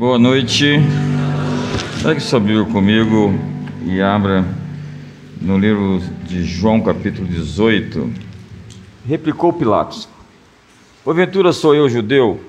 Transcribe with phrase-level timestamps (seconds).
[0.00, 0.78] Boa noite.
[2.02, 3.34] Pegue sua Bíblia comigo
[3.84, 4.42] e abra
[5.38, 8.10] no livro de João, capítulo 18.
[9.06, 10.08] Replicou Pilatos:
[11.04, 12.42] Porventura sou eu judeu?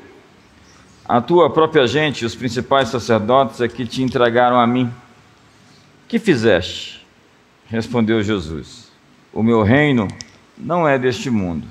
[1.04, 4.90] A tua própria gente, os principais sacerdotes, é que te entregaram a mim.
[6.08, 7.06] Que fizeste?
[7.68, 8.90] Respondeu Jesus:
[9.34, 10.08] O meu reino
[10.58, 11.68] não é deste mundo.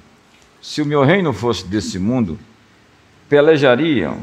[0.61, 2.39] Se o meu reino fosse desse mundo,
[3.31, 4.19] pelejariam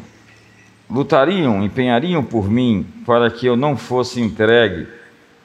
[0.90, 4.88] lutariam, empenhariam por mim para que eu não fosse entregue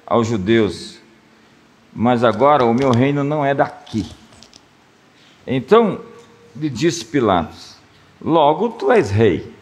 [0.07, 1.01] aos judeus.
[1.93, 4.07] Mas agora o meu reino não é daqui.
[5.47, 6.01] Então
[6.57, 7.77] lhe disse Pilatos:
[8.21, 9.52] Logo tu és rei.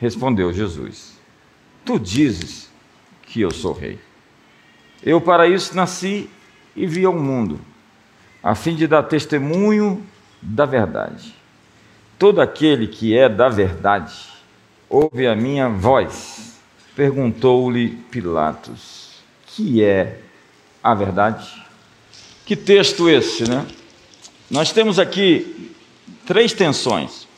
[0.00, 1.18] Respondeu Jesus:
[1.84, 2.70] Tu dizes
[3.22, 3.98] que eu sou rei.
[5.02, 6.28] Eu para isso nasci
[6.76, 7.58] e vi ao mundo,
[8.42, 10.04] a fim de dar testemunho
[10.42, 11.34] da verdade.
[12.18, 14.29] Todo aquele que é da verdade
[14.90, 16.58] ouve a minha voz.
[16.96, 20.18] Perguntou-lhe Pilatos: Que é
[20.82, 21.48] a verdade?
[22.44, 23.64] Que texto esse, né?
[24.50, 25.72] Nós temos aqui
[26.26, 27.28] três tensões: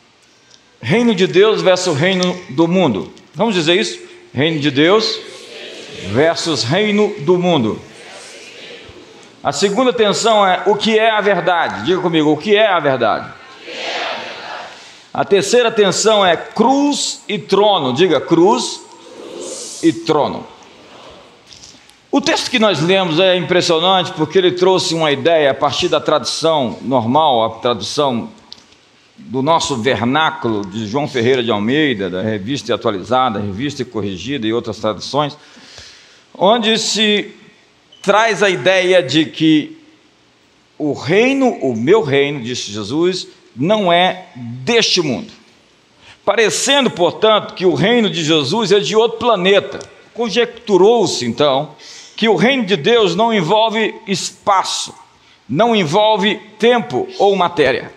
[0.81, 3.13] Reino de Deus versus reino do mundo.
[3.35, 4.01] Vamos dizer isso?
[4.33, 5.21] Reino de Deus
[6.11, 7.79] versus reino do mundo.
[9.45, 11.85] A segunda tensão é o que é a verdade.
[11.85, 13.33] Diga comigo, o que é a verdade?
[15.15, 17.93] A terceira tensão é cruz e trono.
[17.93, 20.47] Diga cruz, cruz, e trono.
[22.11, 26.01] O texto que nós lemos é impressionante porque ele trouxe uma ideia a partir da
[26.01, 28.31] tradução normal, a tradução
[29.17, 34.79] do nosso vernáculo de João Ferreira de Almeida, da revista atualizada, revista corrigida e outras
[34.79, 35.37] traduções,
[36.37, 37.35] onde se
[38.01, 39.79] traz a ideia de que
[40.79, 45.33] o reino, o meu reino, disse Jesus, não é deste mundo.
[46.25, 49.81] Parecendo, portanto, que o reino de Jesus é de outro planeta.
[50.15, 51.75] Conjecturou-se, então,
[52.17, 54.95] que o reino de Deus não envolve espaço,
[55.49, 57.93] não envolve tempo ou matéria,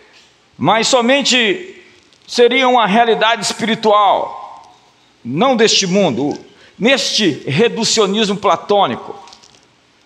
[0.57, 1.83] mas somente
[2.27, 4.73] seria uma realidade espiritual,
[5.23, 6.33] não deste mundo,
[6.77, 9.15] neste reducionismo platônico.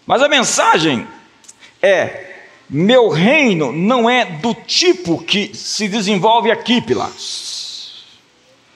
[0.05, 1.07] Mas a mensagem
[1.81, 2.28] é
[2.69, 8.05] meu reino não é do tipo que se desenvolve aqui, Pilatos.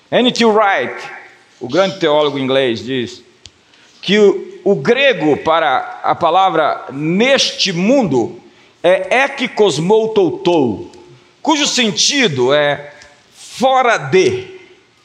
[0.10, 0.46] N.T.
[0.46, 0.96] Wright,
[1.60, 3.24] o grande teólogo inglês, diz
[4.02, 8.40] que o, o grego para a palavra neste mundo
[8.82, 10.92] é ekikosmotoutou,
[11.42, 12.94] cujo sentido é
[13.32, 14.60] fora de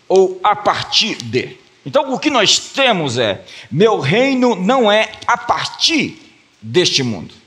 [0.08, 1.56] ou a partir de.
[1.86, 6.20] Então o que nós temos é: meu reino não é a partir
[6.60, 7.37] deste mundo.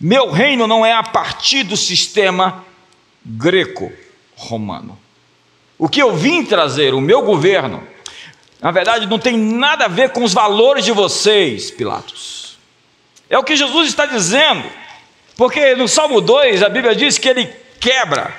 [0.00, 2.64] Meu reino não é a partir do sistema
[3.24, 4.98] greco-romano.
[5.78, 7.82] O que eu vim trazer, o meu governo,
[8.60, 12.58] na verdade não tem nada a ver com os valores de vocês, Pilatos.
[13.28, 14.64] É o que Jesus está dizendo,
[15.36, 17.46] porque no Salmo 2 a Bíblia diz que ele
[17.80, 18.32] quebra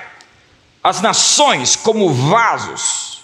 [0.82, 3.22] as nações como vasos,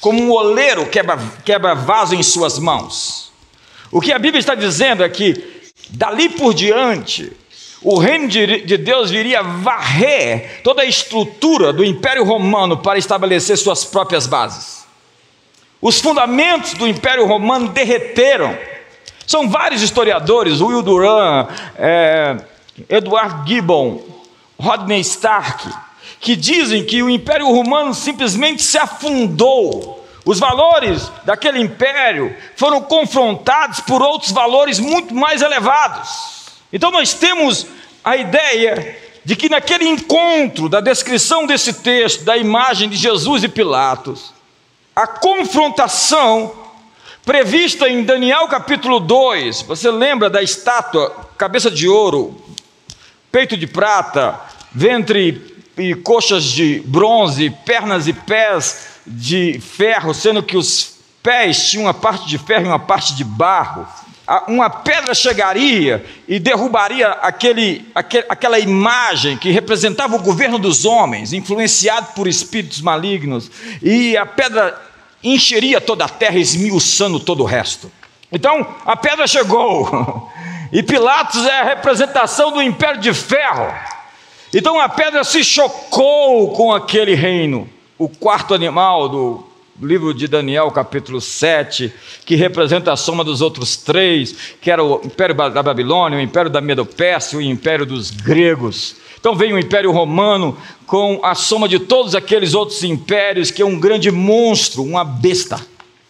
[0.00, 3.30] como um oleiro quebra, quebra vaso em suas mãos.
[3.90, 7.30] O que a Bíblia está dizendo é que dali por diante,
[7.84, 13.84] o reino de Deus viria varrer toda a estrutura do Império Romano para estabelecer suas
[13.84, 14.86] próprias bases.
[15.80, 18.56] Os fundamentos do Império Romano derreteram.
[19.26, 22.36] São vários historiadores, Will Duran, é,
[22.88, 24.00] Edward Gibbon,
[24.60, 25.68] Rodney Stark,
[26.20, 30.06] que dizem que o Império Romano simplesmente se afundou.
[30.24, 36.41] Os valores daquele império foram confrontados por outros valores muito mais elevados.
[36.72, 37.66] Então nós temos
[38.02, 43.48] a ideia de que naquele encontro da descrição desse texto, da imagem de Jesus e
[43.48, 44.32] Pilatos,
[44.96, 46.52] a confrontação
[47.24, 52.42] prevista em Daniel capítulo 2, você lembra da estátua, cabeça de ouro,
[53.30, 54.40] peito de prata,
[54.72, 61.84] ventre e coxas de bronze, pernas e pés de ferro, sendo que os pés tinham
[61.84, 63.86] uma parte de ferro e uma parte de barro
[64.46, 71.32] uma pedra chegaria e derrubaria aquele, aquele, aquela imagem que representava o governo dos homens,
[71.32, 73.50] influenciado por espíritos malignos,
[73.82, 74.80] e a pedra
[75.22, 77.90] encheria toda a terra, esmiuçando todo o resto.
[78.30, 80.30] Então a pedra chegou,
[80.72, 83.72] e Pilatos é a representação do império de ferro.
[84.54, 87.68] Então a pedra se chocou com aquele reino.
[87.98, 91.92] O quarto animal do livro de Daniel, capítulo 7,
[92.26, 96.50] que representa a soma dos outros três, que era o império da Babilônia, o império
[96.50, 98.96] da Medo-Pérsia o império dos gregos.
[99.18, 103.64] Então vem o império romano com a soma de todos aqueles outros impérios, que é
[103.64, 105.60] um grande monstro, uma besta.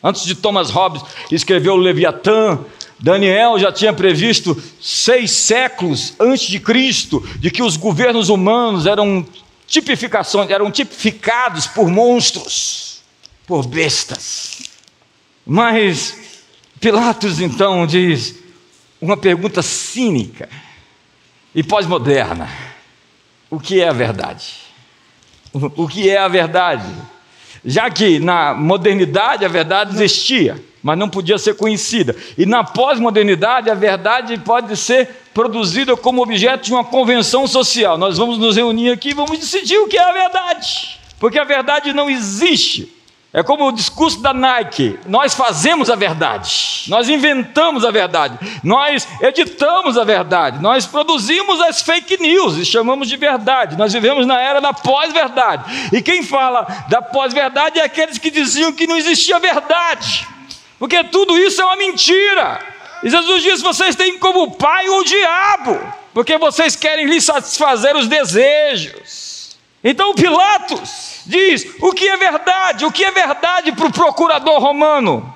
[0.03, 2.59] Antes de Thomas Hobbes escrever o Leviatã,
[2.99, 9.25] Daniel já tinha previsto seis séculos antes de Cristo de que os governos humanos eram
[9.67, 12.91] tipificações, eram tipificados por monstros,
[13.46, 14.62] por bestas.
[15.46, 16.42] Mas
[16.80, 18.36] Pilatos então diz
[19.00, 20.48] uma pergunta cínica
[21.54, 22.48] e pós-moderna:
[23.50, 24.54] o que é a verdade?
[25.54, 26.88] O que é a verdade?
[27.64, 32.16] Já que na modernidade a verdade existia, mas não podia ser conhecida.
[32.36, 37.96] E na pós-modernidade a verdade pode ser produzida como objeto de uma convenção social.
[37.96, 40.98] Nós vamos nos reunir aqui e vamos decidir o que é a verdade.
[41.20, 43.01] Porque a verdade não existe.
[43.34, 49.08] É como o discurso da Nike: nós fazemos a verdade, nós inventamos a verdade, nós
[49.23, 53.76] editamos a verdade, nós produzimos as fake news e chamamos de verdade.
[53.76, 55.64] Nós vivemos na era da pós-verdade.
[55.96, 60.26] E quem fala da pós-verdade é aqueles que diziam que não existia verdade,
[60.78, 62.61] porque tudo isso é uma mentira.
[63.02, 65.81] E Jesus diz: vocês têm como pai o diabo,
[66.12, 69.31] porque vocês querem lhe satisfazer os desejos.
[69.84, 75.34] Então Pilatos diz o que é verdade, o que é verdade para o procurador romano.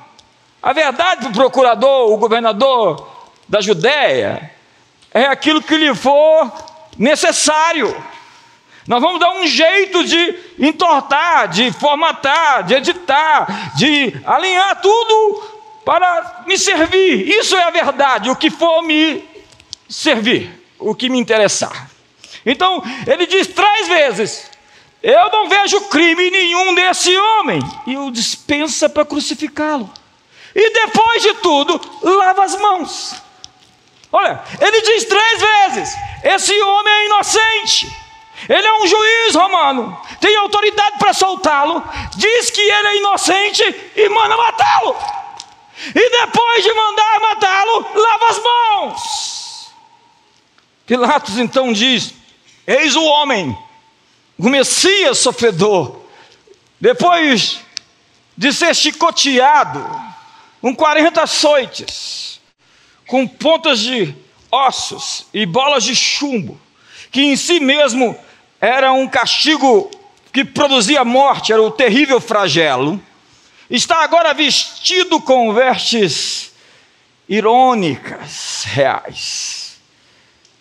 [0.62, 3.08] A verdade para o procurador, o governador
[3.48, 4.50] da Judéia,
[5.12, 6.52] é aquilo que lhe for
[6.98, 7.94] necessário.
[8.86, 15.42] Nós vamos dar um jeito de entortar, de formatar, de editar, de alinhar tudo
[15.84, 17.28] para me servir.
[17.28, 19.24] Isso é a verdade, o que for me
[19.88, 21.85] servir, o que me interessar.
[22.46, 24.50] Então, ele diz três vezes:
[25.02, 27.60] eu não vejo crime nenhum desse homem.
[27.86, 29.90] E o dispensa para crucificá-lo.
[30.54, 33.14] E depois de tudo, lava as mãos.
[34.10, 35.94] Olha, ele diz três vezes:
[36.24, 38.06] esse homem é inocente.
[38.48, 41.82] Ele é um juiz romano, tem autoridade para soltá-lo,
[42.16, 44.94] diz que ele é inocente e manda matá-lo.
[45.94, 49.72] E depois de mandar matá-lo, lava as mãos.
[50.84, 52.12] Pilatos então diz:
[52.66, 53.56] Eis o homem
[54.38, 56.00] o Messias sofredor,
[56.80, 57.60] depois
[58.36, 59.84] de ser chicoteado
[60.60, 62.40] com 40 açoites,
[63.06, 64.14] com pontas de
[64.50, 66.60] ossos e bolas de chumbo,
[67.10, 68.18] que em si mesmo
[68.60, 69.90] era um castigo
[70.32, 73.00] que produzia morte, era o terrível flagelo,
[73.70, 76.52] está agora vestido com vestes
[77.26, 79.65] irônicas, reais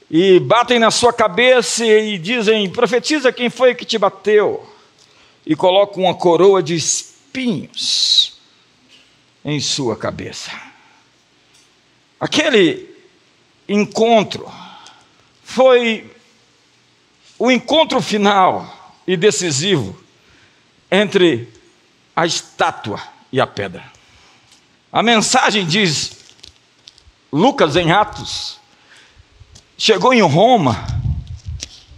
[0.10, 4.68] e batem na sua cabeça e dizem: profetiza quem foi que te bateu,
[5.46, 8.40] e colocam uma coroa de espinhos
[9.44, 10.52] em sua cabeça.
[12.20, 12.90] Aquele
[13.68, 14.52] encontro
[15.44, 16.12] foi
[17.38, 20.00] o encontro final e decisivo
[20.90, 21.50] entre
[22.16, 23.84] a estátua e a pedra.
[24.92, 26.12] A mensagem diz,
[27.32, 28.58] Lucas em Atos,
[29.78, 30.86] chegou em Roma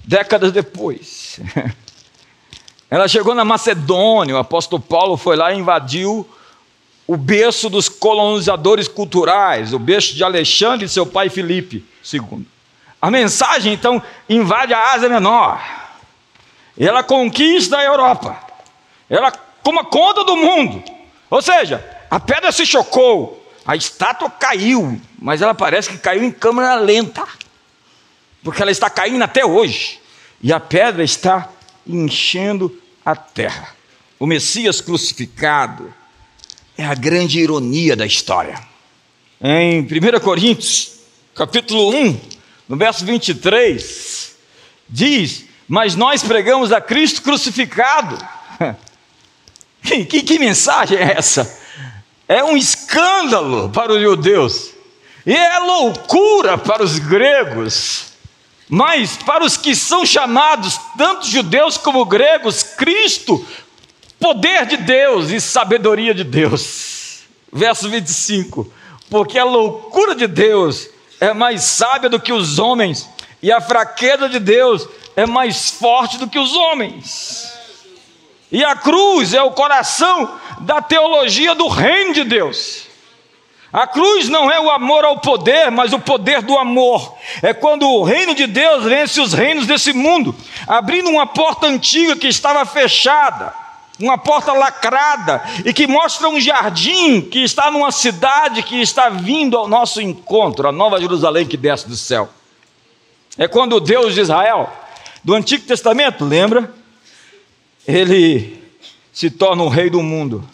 [0.03, 1.39] décadas depois.
[2.89, 6.27] Ela chegou na Macedônia, o apóstolo Paulo foi lá e invadiu
[7.05, 12.45] o berço dos colonizadores culturais, o berço de Alexandre e seu pai Filipe II.
[13.01, 15.61] A mensagem então invade a Ásia Menor.
[16.77, 18.37] Ela conquista a Europa.
[19.09, 20.83] Ela toma conta do mundo.
[21.29, 26.31] Ou seja, a pedra se chocou, a estátua caiu, mas ela parece que caiu em
[26.31, 27.25] câmera lenta
[28.47, 29.99] porque ela está caindo até hoje,
[30.41, 31.49] e a pedra está
[31.85, 33.75] enchendo a terra.
[34.17, 35.93] O Messias crucificado
[36.77, 38.57] é a grande ironia da história.
[39.41, 40.93] Em 1 Coríntios,
[41.35, 42.21] capítulo 1,
[42.69, 44.37] no verso 23,
[44.87, 48.17] diz: Mas nós pregamos a Cristo crucificado.
[49.83, 51.59] que, que, que mensagem é essa?
[52.29, 54.69] É um escândalo para os judeus,
[55.25, 58.06] e é loucura para os gregos.
[58.69, 63.45] Mas para os que são chamados, tanto judeus como gregos, Cristo,
[64.19, 67.21] poder de Deus e sabedoria de Deus.
[67.51, 68.71] Verso 25:
[69.09, 73.09] Porque a loucura de Deus é mais sábia do que os homens,
[73.41, 77.53] e a fraqueza de Deus é mais forte do que os homens.
[78.51, 82.86] E a cruz é o coração da teologia do reino de Deus.
[83.71, 87.17] A cruz não é o amor ao poder, mas o poder do amor.
[87.41, 90.33] É quando o reino de Deus vence os reinos desse mundo,
[90.65, 93.53] abrindo uma porta antiga que estava fechada,
[93.99, 99.57] uma porta lacrada e que mostra um jardim que está numa cidade que está vindo
[99.57, 102.29] ao nosso encontro, a nova Jerusalém que desce do céu.
[103.37, 104.71] É quando o Deus de Israel,
[105.23, 106.73] do Antigo Testamento, lembra?
[107.85, 108.63] Ele
[109.11, 110.47] se torna o rei do mundo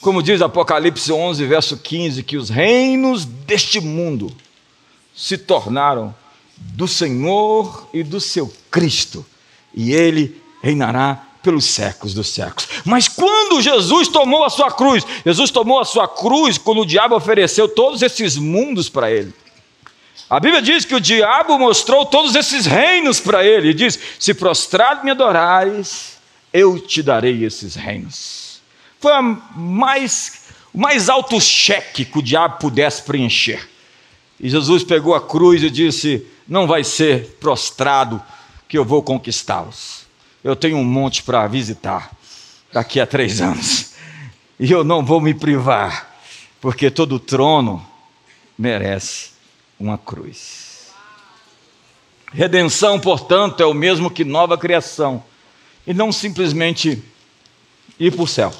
[0.00, 4.34] como diz Apocalipse 11, verso 15, que os reinos deste mundo
[5.14, 6.14] se tornaram
[6.56, 9.24] do Senhor e do seu Cristo,
[9.74, 12.68] e ele reinará pelos séculos dos séculos.
[12.84, 17.14] Mas quando Jesus tomou a sua cruz, Jesus tomou a sua cruz quando o diabo
[17.14, 19.34] ofereceu todos esses mundos para ele.
[20.28, 24.32] A Bíblia diz que o diabo mostrou todos esses reinos para ele e diz: Se
[24.32, 26.18] prostrado me adorares,
[26.52, 28.39] eu te darei esses reinos.
[29.00, 29.12] Foi
[29.56, 30.42] mais,
[30.74, 33.66] o mais alto cheque que o diabo pudesse preencher.
[34.38, 38.22] E Jesus pegou a cruz e disse: Não vai ser prostrado
[38.68, 40.06] que eu vou conquistá-los.
[40.44, 42.10] Eu tenho um monte para visitar
[42.72, 43.92] daqui a três anos.
[44.58, 46.14] E eu não vou me privar,
[46.60, 47.84] porque todo trono
[48.58, 49.30] merece
[49.78, 50.90] uma cruz.
[52.32, 55.24] Redenção, portanto, é o mesmo que nova criação,
[55.86, 57.02] e não simplesmente
[57.98, 58.52] ir para o céu.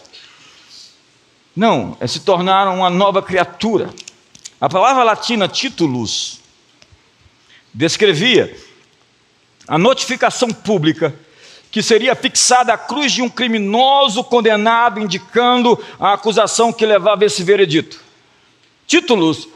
[1.60, 3.90] Não, é se tornar uma nova criatura.
[4.58, 6.40] A palavra latina titulus
[7.74, 8.56] descrevia
[9.68, 11.14] a notificação pública
[11.70, 17.44] que seria fixada à cruz de um criminoso condenado, indicando a acusação que levava esse
[17.44, 18.00] veredito.
[18.86, 19.46] Títulos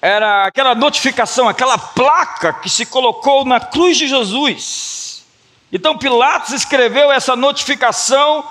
[0.00, 5.24] era aquela notificação, aquela placa que se colocou na cruz de Jesus.
[5.72, 8.44] Então Pilatos escreveu essa notificação,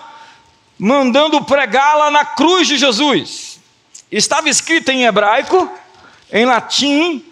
[0.84, 3.60] mandando pregá-la na cruz de Jesus.
[4.12, 5.72] Estava escrita em hebraico,
[6.34, 7.24] em latim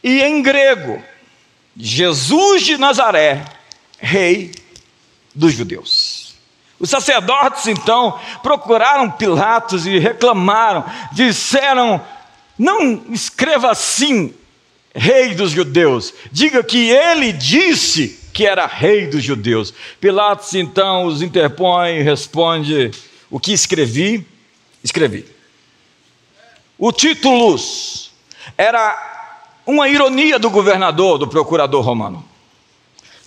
[0.00, 1.02] e em grego:
[1.76, 3.44] Jesus de Nazaré,
[3.98, 4.54] Rei
[5.34, 6.36] dos Judeus.
[6.78, 12.00] Os sacerdotes então procuraram Pilatos e reclamaram, disseram
[12.56, 14.32] não escreva assim,
[14.94, 16.14] rei dos judeus.
[16.30, 19.72] Diga que ele disse que era rei dos judeus.
[20.00, 22.90] Pilatos então os interpõe e responde:
[23.30, 24.26] O que escrevi?
[24.82, 25.24] Escrevi.
[26.76, 27.56] O título
[28.58, 29.12] era
[29.64, 32.22] uma ironia do governador, do procurador romano.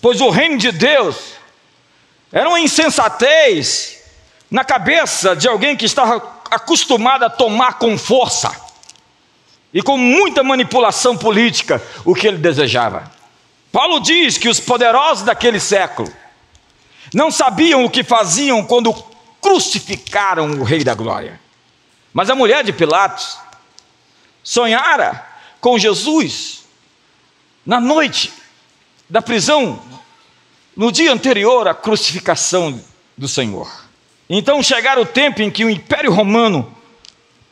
[0.01, 1.33] Pois o reino de Deus
[2.31, 4.03] era uma insensatez
[4.51, 6.21] na cabeça de alguém que estava
[6.51, 8.51] acostumado a tomar com força
[9.73, 13.16] e com muita manipulação política o que ele desejava.
[13.71, 16.11] Paulo diz que os poderosos daquele século
[17.13, 18.93] não sabiam o que faziam quando
[19.41, 21.39] crucificaram o Rei da Glória.
[22.13, 23.37] Mas a mulher de Pilatos
[24.43, 25.25] sonhara
[25.59, 26.63] com Jesus
[27.65, 28.31] na noite
[29.09, 29.81] da prisão,
[30.75, 32.81] no dia anterior à crucificação
[33.17, 33.69] do Senhor.
[34.29, 36.75] Então chegara o tempo em que o Império Romano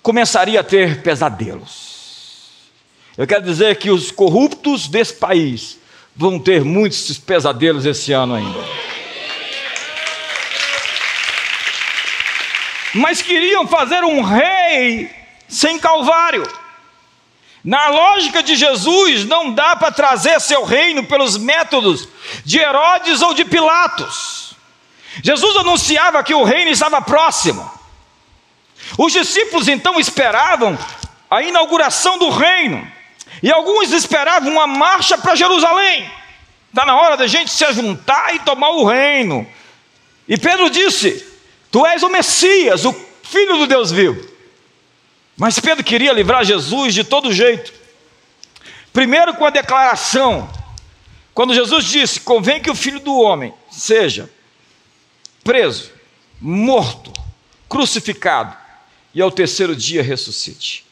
[0.02, 1.86] começaria a ter pesadelos.
[3.18, 5.80] Eu quero dizer que os corruptos desse país
[6.16, 8.60] vão ter muitos pesadelos esse ano ainda.
[12.94, 15.14] Mas queriam fazer um rei
[15.50, 16.48] sem calvário.
[17.64, 22.08] Na lógica de Jesus, não dá para trazer seu reino pelos métodos
[22.46, 24.56] de Herodes ou de Pilatos.
[25.24, 27.70] Jesus anunciava que o reino estava próximo.
[28.98, 30.78] Os discípulos então esperavam
[31.30, 32.95] a inauguração do reino.
[33.46, 36.12] E alguns esperavam uma marcha para Jerusalém.
[36.68, 39.48] Está na hora da gente se juntar e tomar o reino.
[40.28, 41.24] E Pedro disse:
[41.72, 44.28] Tu és o Messias, o Filho do Deus vivo.
[45.38, 47.72] Mas Pedro queria livrar Jesus de todo jeito.
[48.92, 50.50] Primeiro com a declaração,
[51.32, 54.28] quando Jesus disse: Convém que o Filho do Homem seja
[55.44, 55.92] preso,
[56.42, 57.14] morto,
[57.70, 58.58] crucificado
[59.14, 60.85] e ao terceiro dia ressuscite.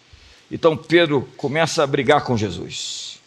[0.54, 3.18] Então Pedro começa a brigar com Jesus.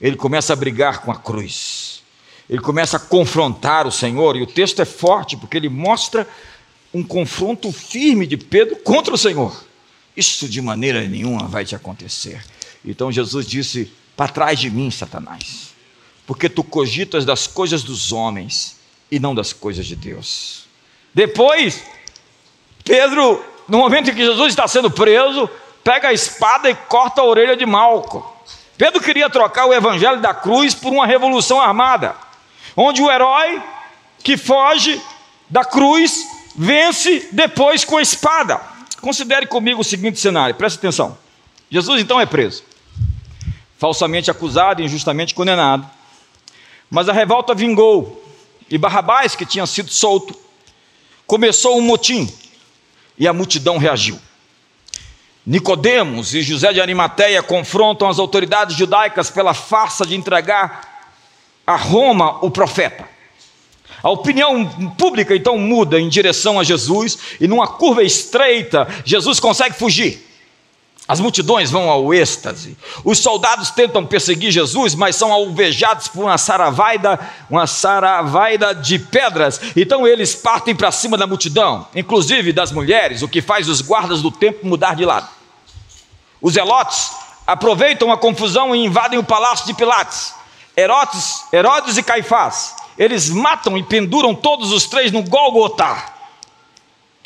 [0.00, 2.02] Ele começa a brigar com a cruz.
[2.48, 6.26] Ele começa a confrontar o Senhor, e o texto é forte porque ele mostra
[6.92, 9.54] um confronto firme de Pedro contra o Senhor.
[10.16, 12.42] Isso de maneira nenhuma vai te acontecer.
[12.82, 15.74] Então Jesus disse: Para trás de mim, Satanás,
[16.26, 18.78] porque tu cogitas das coisas dos homens
[19.10, 20.64] e não das coisas de Deus.
[21.12, 21.84] Depois,
[22.82, 25.48] Pedro, no momento em que Jesus está sendo preso,
[25.84, 28.34] pega a espada e corta a orelha de Malco.
[28.76, 32.16] Pedro queria trocar o evangelho da cruz por uma revolução armada,
[32.74, 33.62] onde o herói
[34.24, 35.00] que foge
[35.48, 36.26] da cruz
[36.56, 38.60] vence depois com a espada.
[39.00, 41.16] Considere comigo o seguinte cenário, preste atenção.
[41.70, 42.64] Jesus então é preso,
[43.78, 45.88] falsamente acusado e injustamente condenado.
[46.90, 48.24] Mas a revolta vingou,
[48.70, 50.34] e Barrabás, que tinha sido solto,
[51.26, 52.32] começou um motim,
[53.18, 54.18] e a multidão reagiu.
[55.46, 61.12] Nicodemos e José de Arimateia confrontam as autoridades judaicas pela farsa de entregar
[61.66, 63.08] a Roma o profeta.
[64.02, 64.66] A opinião
[64.98, 70.33] pública então muda em direção a Jesus e numa curva estreita, Jesus consegue fugir.
[71.06, 72.78] As multidões vão ao êxtase.
[73.04, 77.20] Os soldados tentam perseguir Jesus, mas são alvejados por uma saravaida,
[77.50, 79.60] uma saravaida de pedras.
[79.76, 84.22] Então eles partem para cima da multidão, inclusive das mulheres, o que faz os guardas
[84.22, 85.28] do templo mudar de lado.
[86.40, 87.10] Os zelotes
[87.46, 90.32] aproveitam a confusão e invadem o palácio de Pilatos.
[90.74, 96.14] Herodes, Herodes e Caifás, eles matam e penduram todos os três no Golgotá.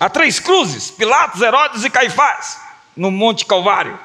[0.01, 2.68] Há três cruzes: Pilatos, Herodes e Caifás
[2.99, 3.99] no Monte Calvário.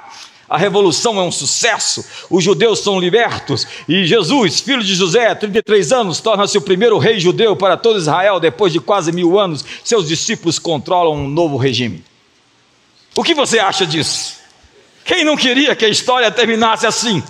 [0.48, 5.92] A revolução é um sucesso, os judeus são libertos e Jesus, filho de José, 33
[5.92, 9.66] anos, torna-se o primeiro rei judeu para todo Israel depois de quase mil anos.
[9.84, 12.04] Seus discípulos controlam um novo regime.
[13.16, 14.38] O que você acha disso?
[15.04, 17.24] Quem não queria que a história terminasse assim?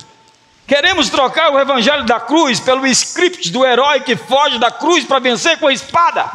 [0.67, 5.19] Queremos trocar o evangelho da cruz pelo script do herói que foge da cruz para
[5.19, 6.29] vencer com a espada.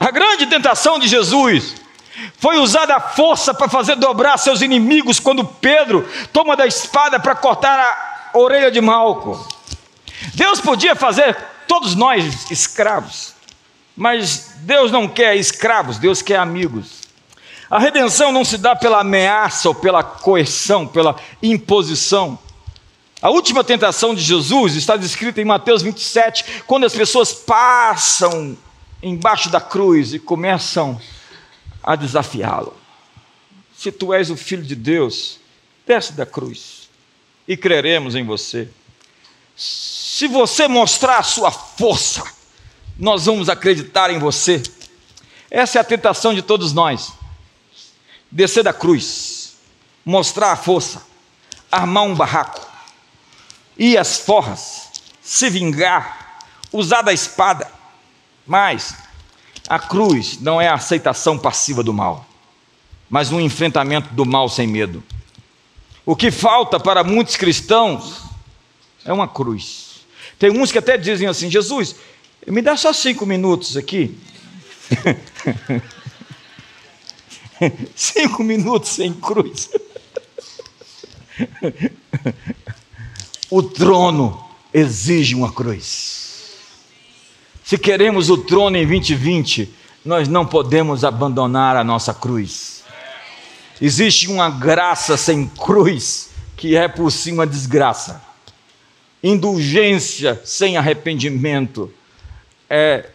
[0.00, 1.85] A grande tentação de Jesus
[2.38, 7.34] foi usada a força para fazer dobrar seus inimigos quando Pedro toma da espada para
[7.34, 9.46] cortar a orelha de Malco.
[10.34, 13.34] Deus podia fazer todos nós escravos,
[13.96, 17.06] mas Deus não quer escravos, Deus quer amigos.
[17.70, 22.38] A redenção não se dá pela ameaça ou pela coerção, pela imposição.
[23.20, 28.56] A última tentação de Jesus está descrita em Mateus 27, quando as pessoas passam
[29.02, 31.00] embaixo da cruz e começam
[31.94, 32.74] desafiá-lo.
[33.76, 35.38] Se tu és o filho de Deus,
[35.86, 36.88] desce da cruz
[37.46, 38.68] e creremos em você.
[39.54, 42.24] Se você mostrar a sua força,
[42.98, 44.62] nós vamos acreditar em você.
[45.50, 47.12] Essa é a tentação de todos nós.
[48.30, 49.56] Descer da cruz,
[50.04, 51.06] mostrar a força,
[51.70, 52.66] armar um barraco,
[53.78, 54.90] ir às forras,
[55.22, 56.38] se vingar,
[56.72, 57.70] usar da espada.
[58.46, 58.94] Mas
[59.68, 62.26] a cruz não é a aceitação passiva do mal,
[63.10, 65.02] mas um enfrentamento do mal sem medo.
[66.04, 68.22] O que falta para muitos cristãos
[69.04, 70.06] é uma cruz.
[70.38, 71.96] Tem uns que até dizem assim: Jesus,
[72.46, 74.16] me dá só cinco minutos aqui.
[77.94, 79.68] cinco minutos sem cruz.
[83.50, 86.25] o trono exige uma cruz.
[87.66, 89.74] Se queremos o trono em 2020,
[90.04, 92.84] nós não podemos abandonar a nossa cruz.
[93.82, 98.22] Existe uma graça sem cruz que é por si uma desgraça.
[99.20, 101.92] Indulgência sem arrependimento
[102.70, 103.10] é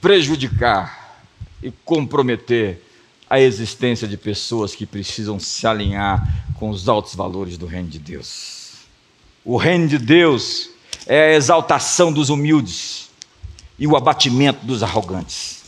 [0.00, 1.18] prejudicar
[1.60, 2.80] e comprometer
[3.28, 7.98] a existência de pessoas que precisam se alinhar com os altos valores do reino de
[7.98, 8.74] Deus.
[9.44, 10.70] O reino de Deus
[11.08, 13.05] é a exaltação dos humildes
[13.78, 15.64] e o abatimento dos arrogantes.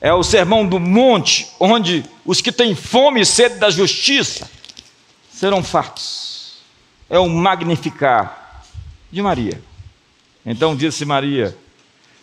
[0.00, 4.50] É o sermão do monte, onde os que têm fome e sede da justiça
[5.32, 6.58] serão fartos.
[7.08, 8.62] É o magnificar
[9.10, 9.62] de Maria.
[10.44, 11.56] Então disse Maria: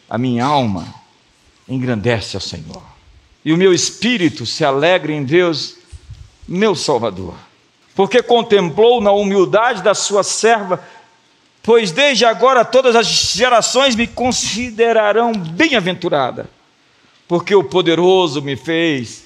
[0.10, 0.94] A minha alma
[1.68, 2.84] engrandece ao Senhor,
[3.44, 5.78] e o meu espírito se alegra em Deus,
[6.48, 7.34] meu Salvador,
[7.96, 10.84] porque contemplou na humildade da sua serva
[11.64, 16.50] pois desde agora todas as gerações me considerarão bem-aventurada,
[17.28, 19.26] porque o poderoso me fez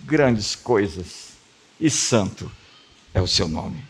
[0.00, 1.30] grandes coisas,
[1.80, 2.50] e santo
[3.14, 3.82] é o seu nome.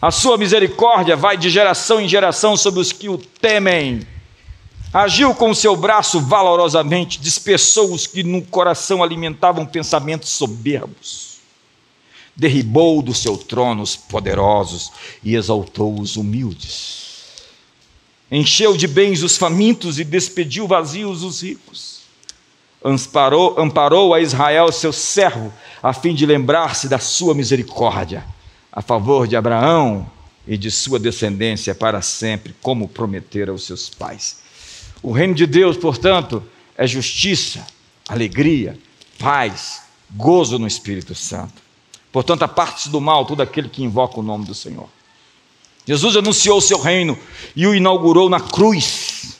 [0.00, 4.06] A sua misericórdia vai de geração em geração sobre os que o temem.
[4.92, 11.35] Agiu com o seu braço valorosamente, dispersou os que no coração alimentavam pensamentos soberbos.
[12.36, 14.92] Derribou do seu trono os poderosos
[15.24, 17.06] e exaltou os humildes
[18.30, 22.00] encheu de bens os famintos e despediu vazios os ricos.
[22.84, 28.24] Amparou, amparou a Israel, seu servo, a fim de lembrar-se da sua misericórdia,
[28.70, 30.08] a favor de Abraão
[30.46, 34.40] e de sua descendência para sempre, como prometera aos seus pais.
[35.02, 36.42] O reino de Deus, portanto,
[36.76, 37.66] é justiça,
[38.08, 38.78] alegria,
[39.18, 41.65] paz, gozo no Espírito Santo.
[42.16, 44.88] Portanto, a parte do mal todo aquele que invoca o nome do Senhor.
[45.84, 47.18] Jesus anunciou o seu reino
[47.54, 49.36] e o inaugurou na cruz,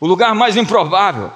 [0.00, 1.30] o lugar mais improvável.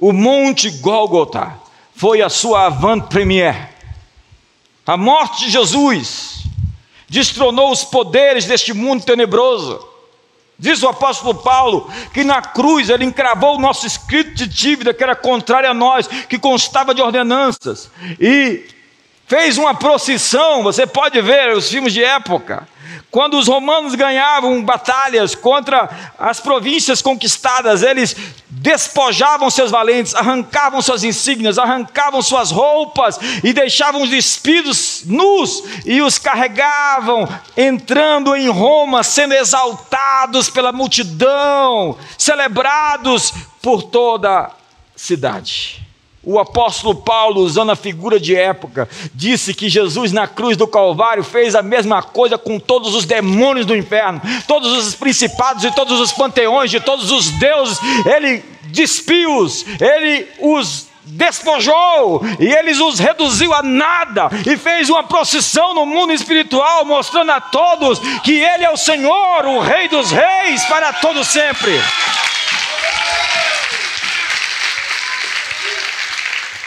[0.00, 1.60] O Monte Gólgota
[1.94, 3.74] foi a sua avant-première.
[4.86, 6.44] A morte de Jesus
[7.06, 9.86] destronou os poderes deste mundo tenebroso.
[10.58, 15.04] Diz o apóstolo Paulo que na cruz ele encravou o nosso escrito de dívida que
[15.04, 18.74] era contrário a nós, que constava de ordenanças, e
[19.26, 20.62] fez uma procissão.
[20.62, 22.66] Você pode ver os filmes de época
[23.16, 28.14] quando os romanos ganhavam batalhas contra as províncias conquistadas, eles
[28.50, 36.02] despojavam seus valentes, arrancavam suas insígnias, arrancavam suas roupas e deixavam os despidos nus e
[36.02, 44.50] os carregavam, entrando em Roma, sendo exaltados pela multidão, celebrados por toda a
[44.94, 45.85] cidade.
[46.28, 51.22] O apóstolo Paulo, usando a figura de época, disse que Jesus na cruz do Calvário
[51.22, 56.00] fez a mesma coisa com todos os demônios do inferno, todos os principados e todos
[56.00, 57.78] os panteões de todos os deuses.
[58.04, 65.74] Ele despiu-os, ele os despojou e ele os reduziu a nada e fez uma procissão
[65.74, 70.64] no mundo espiritual, mostrando a todos que ele é o Senhor, o Rei dos Reis,
[70.64, 71.80] para todo sempre.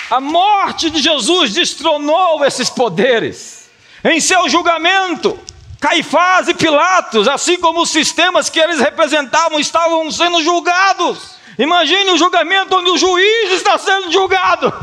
[0.09, 3.69] A morte de Jesus destronou esses poderes.
[4.03, 5.37] Em seu julgamento,
[5.79, 11.35] Caifás e Pilatos, assim como os sistemas que eles representavam, estavam sendo julgados.
[11.59, 14.73] Imagine o julgamento onde o juiz está sendo julgado.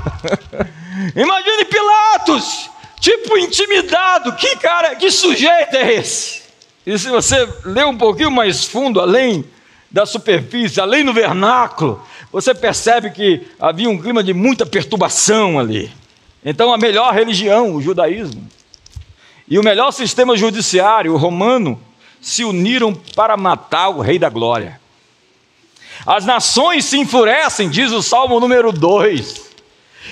[1.17, 4.33] Imagine Pilatos, tipo intimidado.
[4.37, 6.43] Que cara, que sujeito é esse?
[6.87, 9.45] E se você ler um pouquinho mais fundo, além
[9.91, 15.91] da superfície, além do vernáculo, você percebe que havia um clima de muita perturbação ali.
[16.45, 18.47] Então, a melhor religião, o judaísmo,
[19.49, 21.81] e o melhor sistema judiciário, o romano,
[22.21, 24.81] se uniram para matar o Rei da Glória.
[26.05, 29.47] As nações se enfurecem, diz o Salmo número 2,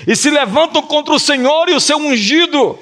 [0.07, 2.79] e se levantam contra o Senhor e o seu ungido.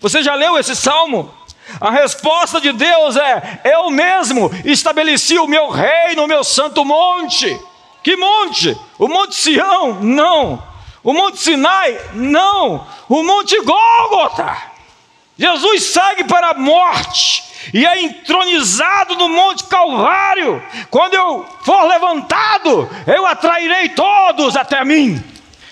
[0.00, 1.32] Você já leu esse salmo?
[1.80, 7.58] A resposta de Deus é: Eu mesmo estabeleci o meu reino, o meu santo monte.
[8.06, 8.78] Que monte?
[9.00, 9.94] O Monte Sião?
[10.00, 10.62] Não.
[11.02, 11.98] O Monte Sinai?
[12.12, 12.86] Não.
[13.08, 14.56] O Monte Gólgota.
[15.36, 17.42] Jesus segue para a morte
[17.74, 20.62] e é entronizado no Monte Calvário.
[20.88, 25.20] Quando eu for levantado, eu atrairei todos até mim.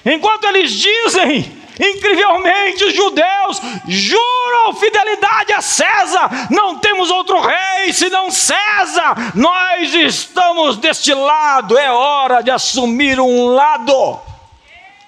[0.04, 6.48] Enquanto eles dizem, Incrivelmente, os judeus juram fidelidade a César.
[6.50, 9.32] Não temos outro rei senão César.
[9.34, 11.76] Nós estamos deste lado.
[11.76, 14.20] É hora de assumir um lado.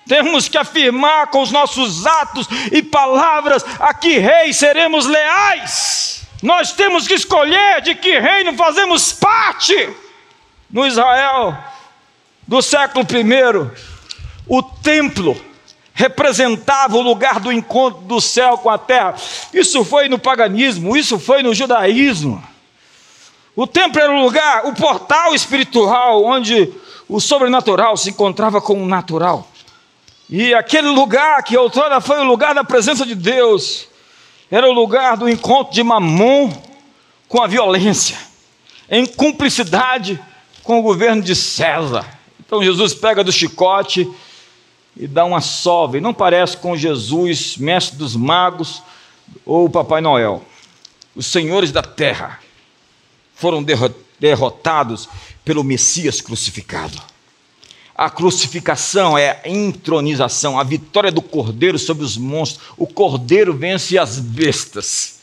[0.09, 6.23] Temos que afirmar com os nossos atos e palavras a que rei seremos leais.
[6.43, 9.91] Nós temos que escolher de que reino fazemos parte.
[10.69, 11.57] No Israel
[12.47, 13.71] do século I,
[14.49, 15.46] o templo
[15.97, 19.15] representava o lugar do encontro do céu com a terra.
[19.51, 22.45] Isso foi no paganismo, isso foi no judaísmo.
[23.57, 26.71] O templo era o lugar, o portal espiritual onde
[27.09, 29.49] o sobrenatural se encontrava com o natural.
[30.29, 33.89] E aquele lugar que outrora foi o lugar da presença de Deus,
[34.51, 36.53] era o lugar do encontro de Mamon
[37.27, 38.19] com a violência,
[38.91, 40.23] em cumplicidade
[40.63, 42.05] com o governo de César.
[42.39, 44.07] Então Jesus pega do chicote
[44.97, 48.83] e dá uma sova, e não parece com Jesus, mestre dos magos
[49.45, 50.43] ou Papai Noel.
[51.15, 52.41] Os senhores da terra
[53.35, 53.65] foram
[54.19, 55.09] derrotados
[55.45, 57.01] pelo Messias crucificado.
[57.95, 62.69] A crucificação é a intronização, a vitória do cordeiro sobre os monstros.
[62.77, 65.21] O cordeiro vence as bestas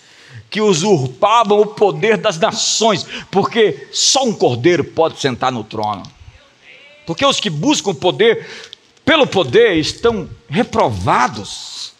[0.49, 6.03] que usurpavam o poder das nações, porque só um cordeiro pode sentar no trono.
[7.05, 8.47] Porque os que buscam o poder
[9.05, 11.93] pelo poder estão reprovados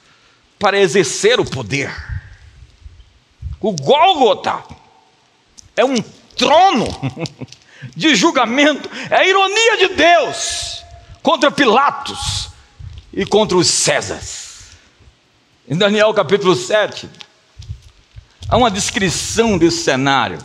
[0.57, 1.93] para exercer o poder.
[3.59, 4.63] O Gólgota
[5.75, 6.01] é um
[6.35, 6.87] trono
[7.95, 10.83] de julgamento, é a ironia de Deus
[11.21, 12.49] contra Pilatos
[13.11, 14.43] e contra os Césares.
[15.67, 17.09] Em Daniel capítulo 7,
[18.49, 20.39] há uma descrição desse cenário.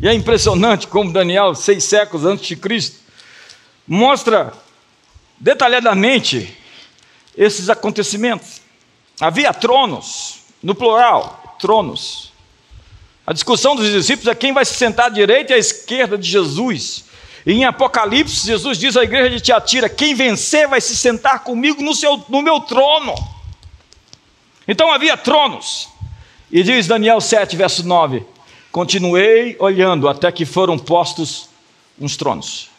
[0.00, 2.98] E é impressionante como Daniel, seis séculos antes de Cristo,
[3.86, 4.52] mostra
[5.38, 6.56] detalhadamente
[7.36, 8.60] esses acontecimentos.
[9.20, 12.32] Havia tronos, no plural, tronos.
[13.26, 16.28] A discussão dos discípulos é quem vai se sentar à direita e à esquerda de
[16.28, 17.04] Jesus.
[17.44, 21.82] E em Apocalipse, Jesus diz à igreja de Tiatira: quem vencer vai se sentar comigo
[21.82, 23.14] no, seu, no meu trono.
[24.66, 25.88] Então havia tronos.
[26.50, 28.24] E diz Daniel 7, verso 9:
[28.72, 31.48] Continuei olhando até que foram postos
[32.00, 32.70] uns tronos.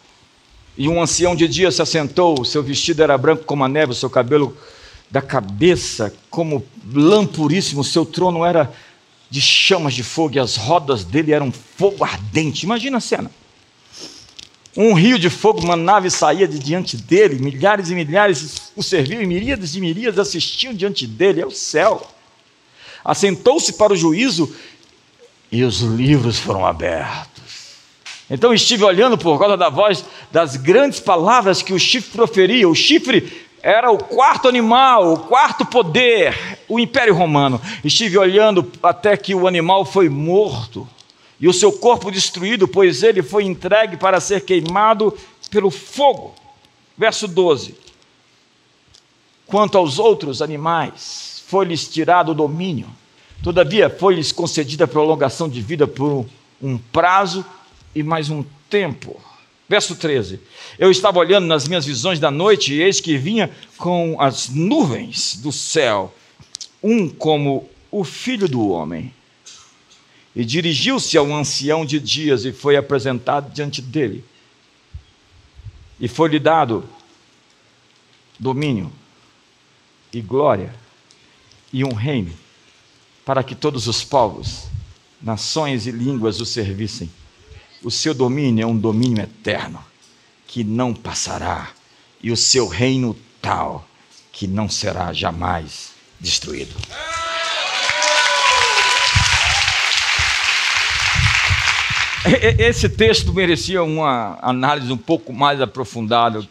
[0.79, 3.95] E um ancião de dia se assentou, seu vestido era branco como a neve, o
[3.95, 4.57] seu cabelo
[5.11, 8.71] da cabeça como lã puríssimo, seu trono era
[9.29, 12.63] de chamas de fogo e as rodas dele eram fogo ardente.
[12.63, 13.29] Imagina a cena.
[14.77, 19.21] Um rio de fogo, uma nave saía de diante dele, milhares e milhares o serviam
[19.21, 22.09] e miríades e miríades assistiam diante dele, é o céu.
[23.03, 24.55] Assentou-se para o juízo
[25.51, 27.38] e os livros foram abertos.
[28.29, 32.69] Então estive olhando por causa da voz das grandes palavras que o chifre proferia.
[32.69, 37.59] O chifre era o quarto animal, o quarto poder, o Império Romano.
[37.83, 40.87] Estive olhando até que o animal foi morto
[41.39, 45.17] e o seu corpo destruído, pois ele foi entregue para ser queimado
[45.49, 46.35] pelo fogo.
[46.97, 47.75] Verso 12.
[49.47, 52.87] Quanto aos outros animais, foi-lhes tirado o domínio,
[53.41, 56.27] todavia foi-lhes concedida prolongação de vida por
[56.61, 57.43] um prazo
[57.99, 59.21] e mais um tempo.
[59.67, 60.39] Verso 13:
[60.77, 65.35] Eu estava olhando nas minhas visões da noite, e eis que vinha com as nuvens
[65.35, 66.15] do céu,
[66.81, 69.13] um como o filho do homem.
[70.33, 74.23] E dirigiu-se ao ancião de dias e foi apresentado diante dele.
[75.99, 76.87] E foi-lhe dado
[78.39, 78.89] domínio
[80.13, 80.73] e glória
[81.73, 82.33] e um reino,
[83.25, 84.67] para que todos os povos,
[85.21, 87.11] nações e línguas o servissem.
[87.81, 89.83] O seu domínio é um domínio eterno,
[90.45, 91.69] que não passará,
[92.21, 93.87] e o seu reino tal,
[94.33, 96.75] que não será jamais destruído.
[102.57, 106.45] Esse texto merecia uma análise um pouco mais aprofundada,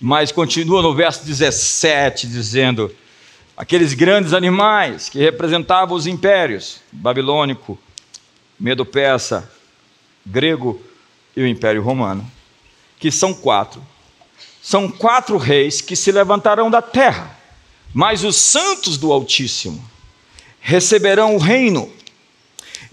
[0.00, 2.94] mas continua no verso 17 dizendo:
[3.56, 7.76] aqueles grandes animais que representavam os impérios babilônico,
[8.60, 9.50] medo-persa,
[10.28, 10.80] grego
[11.34, 12.30] e o Império Romano,
[12.98, 13.84] que são quatro.
[14.62, 17.36] São quatro reis que se levantarão da terra,
[17.94, 19.82] mas os santos do Altíssimo
[20.60, 21.90] receberão o reino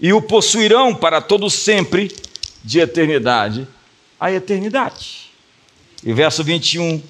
[0.00, 2.14] e o possuirão para todo sempre,
[2.64, 3.68] de eternidade
[4.18, 5.30] a eternidade.
[6.02, 7.02] E verso 21,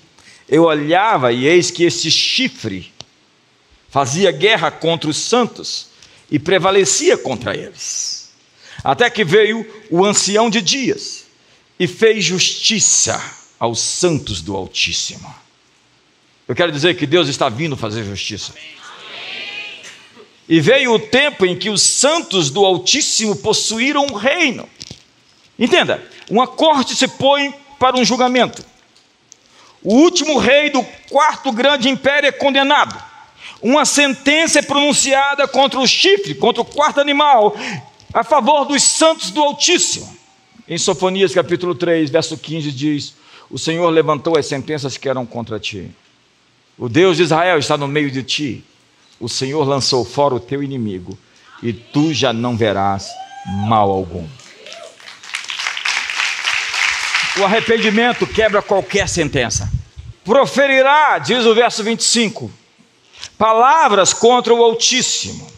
[0.48, 2.92] eu olhava e eis que esse chifre
[3.88, 5.88] fazia guerra contra os santos
[6.30, 8.15] e prevalecia contra eles
[8.82, 11.26] até que veio o ancião de dias
[11.78, 13.22] e fez justiça
[13.58, 15.34] aos santos do Altíssimo.
[16.48, 18.52] Eu quero dizer que Deus está vindo fazer justiça.
[20.48, 24.68] E veio o tempo em que os santos do Altíssimo possuíram o reino.
[25.58, 28.64] Entenda, uma corte se põe para um julgamento.
[29.82, 33.02] O último rei do quarto grande império é condenado.
[33.60, 37.56] Uma sentença é pronunciada contra o chifre, contra o quarto animal,
[38.16, 40.16] a favor dos santos do Altíssimo.
[40.66, 43.14] Em Sofonias capítulo 3, verso 15 diz:
[43.50, 45.90] O Senhor levantou as sentenças que eram contra ti.
[46.78, 48.64] O Deus de Israel está no meio de ti.
[49.20, 51.16] O Senhor lançou fora o teu inimigo,
[51.62, 53.10] e tu já não verás
[53.68, 54.26] mal algum.
[57.38, 59.70] O arrependimento quebra qualquer sentença.
[60.24, 62.50] Proferirá, diz o verso 25,
[63.36, 65.55] palavras contra o Altíssimo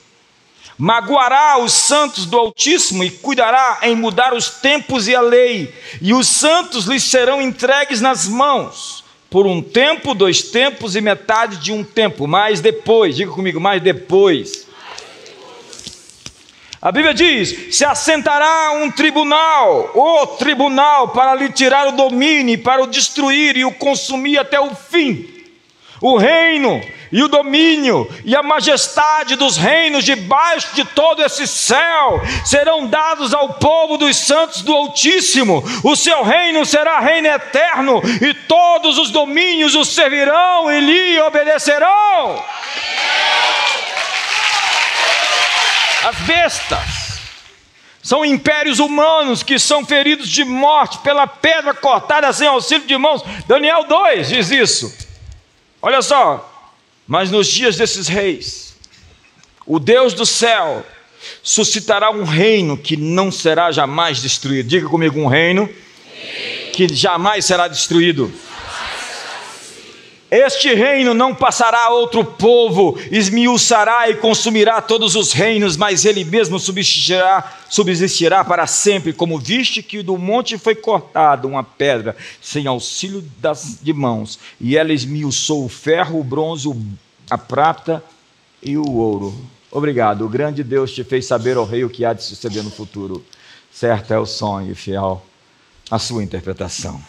[0.78, 6.14] magoará os santos do Altíssimo e cuidará em mudar os tempos e a lei, e
[6.14, 11.72] os santos lhes serão entregues nas mãos, por um tempo, dois tempos e metade de
[11.72, 14.68] um tempo, mas depois, diga comigo, mais depois.
[16.80, 22.82] A Bíblia diz: se assentará um tribunal, o tribunal, para lhe tirar o domínio, para
[22.82, 25.28] o destruir e o consumir até o fim.
[26.00, 32.20] O reino e o domínio e a majestade dos reinos debaixo de todo esse céu
[32.44, 35.62] serão dados ao povo dos santos do Altíssimo.
[35.82, 42.42] O seu reino será reino eterno e todos os domínios o servirão e lhe obedecerão.
[46.04, 47.08] As bestas
[48.02, 53.22] são impérios humanos que são feridos de morte pela pedra cortada sem auxílio de mãos.
[53.46, 55.08] Daniel 2 diz isso.
[55.82, 56.57] Olha só,
[57.08, 58.74] mas nos dias desses reis,
[59.66, 60.84] o Deus do céu
[61.42, 64.68] suscitará um reino que não será jamais destruído.
[64.68, 65.66] Diga comigo: um reino
[66.74, 68.30] que jamais será destruído.
[70.30, 76.22] Este reino não passará a outro povo, esmiuçará e consumirá todos os reinos, mas ele
[76.22, 82.66] mesmo subsistirá, subsistirá para sempre, como viste que do monte foi cortada uma pedra, sem
[82.66, 86.68] auxílio das, de mãos, e ela esmiuçou o ferro, o bronze,
[87.30, 88.04] a prata
[88.62, 89.34] e o ouro.
[89.70, 92.70] Obrigado, o grande Deus te fez saber, ó rei, o que há de suceder no
[92.70, 93.24] futuro.
[93.72, 95.24] Certo é o sonho, fiel
[95.90, 97.00] a sua interpretação.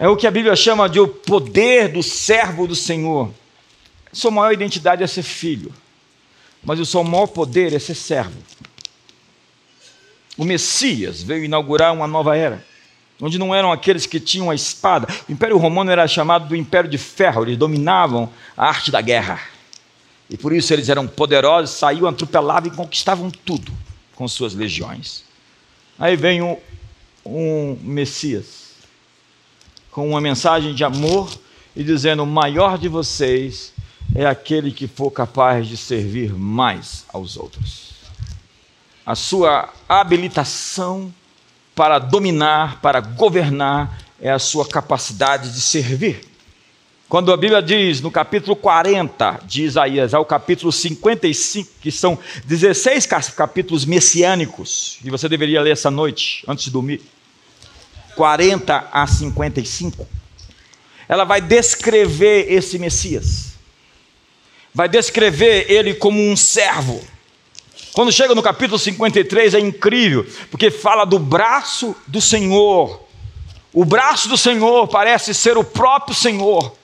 [0.00, 3.30] É o que a Bíblia chama de o poder do servo do Senhor.
[4.10, 5.74] Sua maior identidade é ser filho,
[6.64, 8.38] mas o seu maior poder é ser servo.
[10.38, 12.64] O Messias veio inaugurar uma nova era,
[13.20, 15.06] onde não eram aqueles que tinham a espada.
[15.28, 19.38] O Império Romano era chamado do Império de Ferro, eles dominavam a arte da guerra.
[20.30, 23.70] E por isso eles eram poderosos, saíam, atropelavam e conquistavam tudo
[24.14, 25.24] com suas legiões.
[25.98, 26.58] Aí vem o
[27.22, 28.59] um Messias
[30.00, 31.30] com uma mensagem de amor
[31.76, 33.74] e dizendo: o maior de vocês
[34.14, 37.90] é aquele que for capaz de servir mais aos outros.
[39.04, 41.12] A sua habilitação
[41.74, 46.22] para dominar, para governar, é a sua capacidade de servir.
[47.06, 53.06] Quando a Bíblia diz no capítulo 40 de Isaías ao capítulo 55, que são 16
[53.36, 57.02] capítulos messiânicos, e você deveria ler essa noite, antes de dormir,
[58.14, 60.06] 40 a 55,
[61.08, 63.54] ela vai descrever esse Messias,
[64.74, 67.00] vai descrever ele como um servo.
[67.92, 73.02] Quando chega no capítulo 53 é incrível, porque fala do braço do Senhor.
[73.72, 76.74] O braço do Senhor parece ser o próprio Senhor.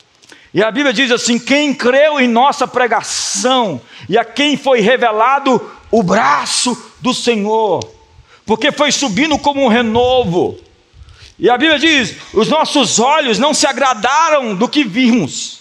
[0.53, 5.71] E a Bíblia diz assim: quem creu em nossa pregação e a quem foi revelado
[5.91, 7.81] o braço do Senhor,
[8.45, 10.59] porque foi subindo como um renovo.
[11.39, 15.61] E a Bíblia diz: os nossos olhos não se agradaram do que vimos,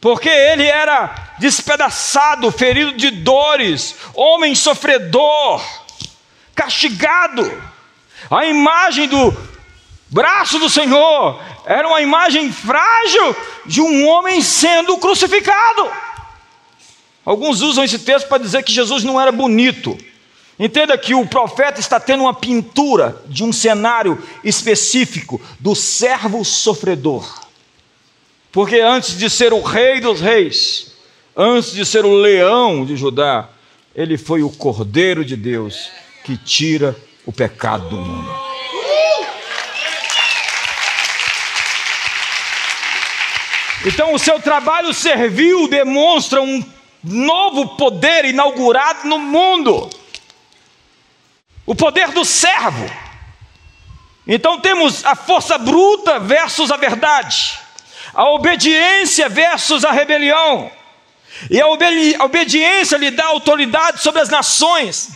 [0.00, 5.62] porque ele era despedaçado, ferido de dores, homem sofredor,
[6.54, 7.70] castigado.
[8.30, 9.36] A imagem do
[10.08, 15.90] braço do Senhor era uma imagem frágil de um homem sendo crucificado.
[17.24, 19.96] Alguns usam esse texto para dizer que Jesus não era bonito.
[20.60, 27.26] Entenda que o profeta está tendo uma pintura de um cenário específico do servo sofredor.
[28.52, 30.92] Porque antes de ser o rei dos reis,
[31.34, 33.48] antes de ser o leão de Judá,
[33.94, 35.90] ele foi o cordeiro de Deus
[36.24, 36.94] que tira
[37.24, 38.30] o pecado do mundo.
[43.86, 46.62] Então, o seu trabalho servil demonstra um
[47.02, 49.88] novo poder inaugurado no mundo
[51.66, 52.90] o poder do servo.
[54.26, 57.58] Então temos a força bruta versus a verdade,
[58.14, 60.70] a obediência versus a rebelião.
[61.50, 65.10] E a, obedi a obediência lhe dá autoridade sobre as nações.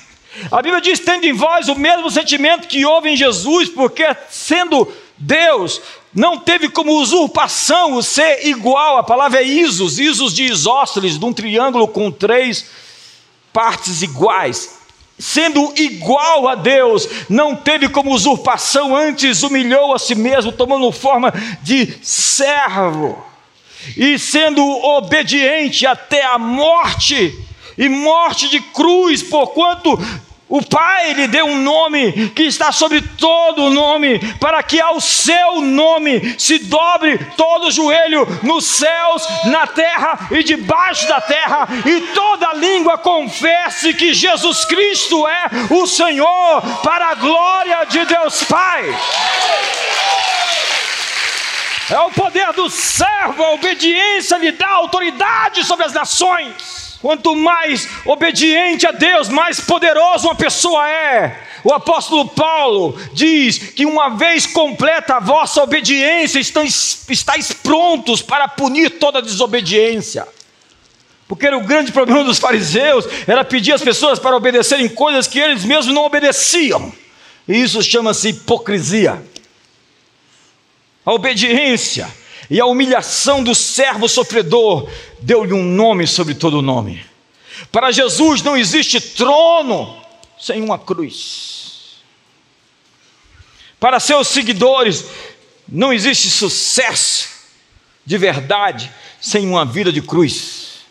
[0.50, 4.92] A Bíblia diz: tendo em vós o mesmo sentimento que houve em Jesus, porque sendo
[5.16, 5.80] Deus,
[6.14, 8.96] não teve como usurpação o ser igual.
[8.96, 12.66] A palavra é isos, isos de isósceles, de um triângulo com três
[13.52, 14.83] partes iguais
[15.18, 21.32] sendo igual a Deus, não teve como usurpação, antes humilhou a si mesmo, tomando forma
[21.62, 23.24] de servo,
[23.96, 27.38] e sendo obediente até a morte,
[27.76, 29.98] e morte de cruz, porquanto
[30.48, 35.00] o Pai lhe deu um nome que está sobre todo o nome, para que ao
[35.00, 41.66] seu nome se dobre todo o joelho nos céus, na terra e debaixo da terra,
[41.86, 48.44] e toda língua confesse que Jesus Cristo é o Senhor, para a glória de Deus
[48.44, 48.94] Pai.
[51.90, 56.83] É o poder do servo, a obediência lhe dá autoridade sobre as nações.
[57.04, 61.38] Quanto mais obediente a Deus, mais poderoso uma pessoa é.
[61.62, 68.88] O apóstolo Paulo diz que uma vez completa a vossa obediência, estáis prontos para punir
[68.88, 70.26] toda desobediência.
[71.28, 75.38] Porque era o grande problema dos fariseus, era pedir às pessoas para obedecerem coisas que
[75.38, 76.90] eles mesmos não obedeciam.
[77.46, 79.22] E isso chama-se hipocrisia.
[81.04, 82.08] A obediência
[82.48, 84.88] e a humilhação do servo sofredor
[85.24, 87.04] deu-lhe um nome sobre todo nome.
[87.70, 89.96] Para Jesus não existe trono
[90.38, 92.02] sem uma cruz.
[93.78, 95.04] Para seus seguidores
[95.68, 97.28] não existe sucesso
[98.04, 100.84] de verdade sem uma vida de cruz.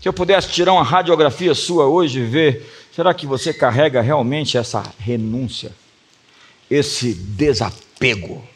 [0.00, 4.56] Se eu pudesse tirar uma radiografia sua hoje e ver, será que você carrega realmente
[4.56, 5.74] essa renúncia,
[6.70, 8.46] esse desapego?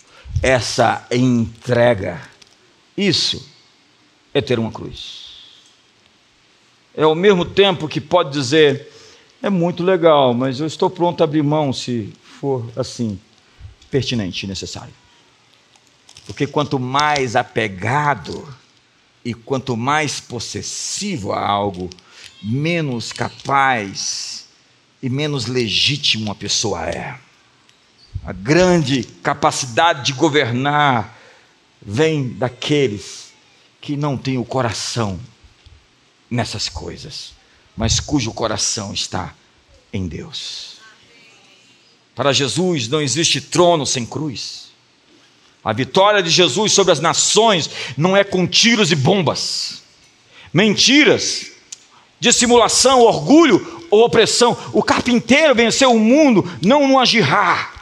[0.42, 2.20] essa entrega.
[2.96, 3.51] Isso
[4.34, 5.32] é ter uma cruz.
[6.94, 8.90] É ao mesmo tempo que pode dizer,
[9.42, 13.18] é muito legal, mas eu estou pronto a abrir mão se for assim,
[13.90, 14.92] pertinente e necessário.
[16.26, 18.46] Porque quanto mais apegado
[19.24, 21.88] e quanto mais possessivo a algo,
[22.42, 24.46] menos capaz
[25.02, 27.18] e menos legítimo a pessoa é.
[28.24, 31.18] A grande capacidade de governar
[31.80, 33.31] vem daqueles
[33.82, 35.18] que não têm o coração
[36.30, 37.34] nessas coisas,
[37.76, 39.34] mas cujo coração está
[39.92, 40.76] em Deus.
[42.14, 44.68] Para Jesus não existe trono sem cruz.
[45.64, 49.82] A vitória de Jesus sobre as nações não é com tiros e bombas,
[50.52, 51.50] mentiras,
[52.20, 54.56] dissimulação, orgulho ou opressão.
[54.72, 57.72] O carpinteiro venceu o mundo não no agirrar,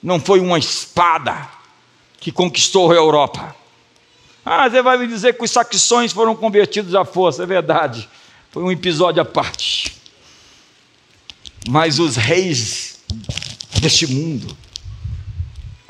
[0.00, 1.48] Não foi uma espada
[2.20, 3.59] que conquistou a Europa.
[4.44, 8.08] Ah, você vai me dizer que os saxões foram convertidos à força, é verdade.
[8.50, 9.96] Foi um episódio à parte.
[11.68, 12.98] Mas os reis
[13.80, 14.56] deste mundo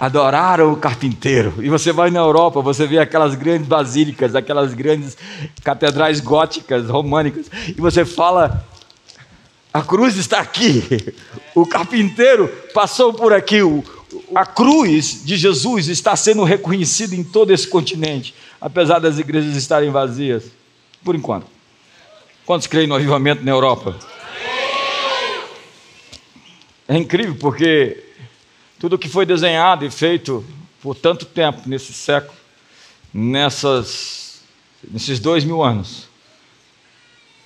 [0.00, 1.54] adoraram o carpinteiro.
[1.58, 5.16] E você vai na Europa, você vê aquelas grandes basílicas, aquelas grandes
[5.62, 8.66] catedrais góticas, românicas, e você fala:
[9.72, 11.14] a cruz está aqui,
[11.54, 13.84] o carpinteiro passou por aqui, o,
[14.34, 19.90] a cruz de Jesus está sendo reconhecida em todo esse continente, apesar das igrejas estarem
[19.90, 20.44] vazias,
[21.04, 21.46] por enquanto.
[22.44, 23.96] Quantos creem no avivamento na Europa?
[26.88, 28.02] É incrível porque
[28.78, 30.44] tudo que foi desenhado e feito
[30.82, 32.36] por tanto tempo nesse século,
[33.12, 34.40] nessas,
[34.90, 36.08] nesses dois mil anos,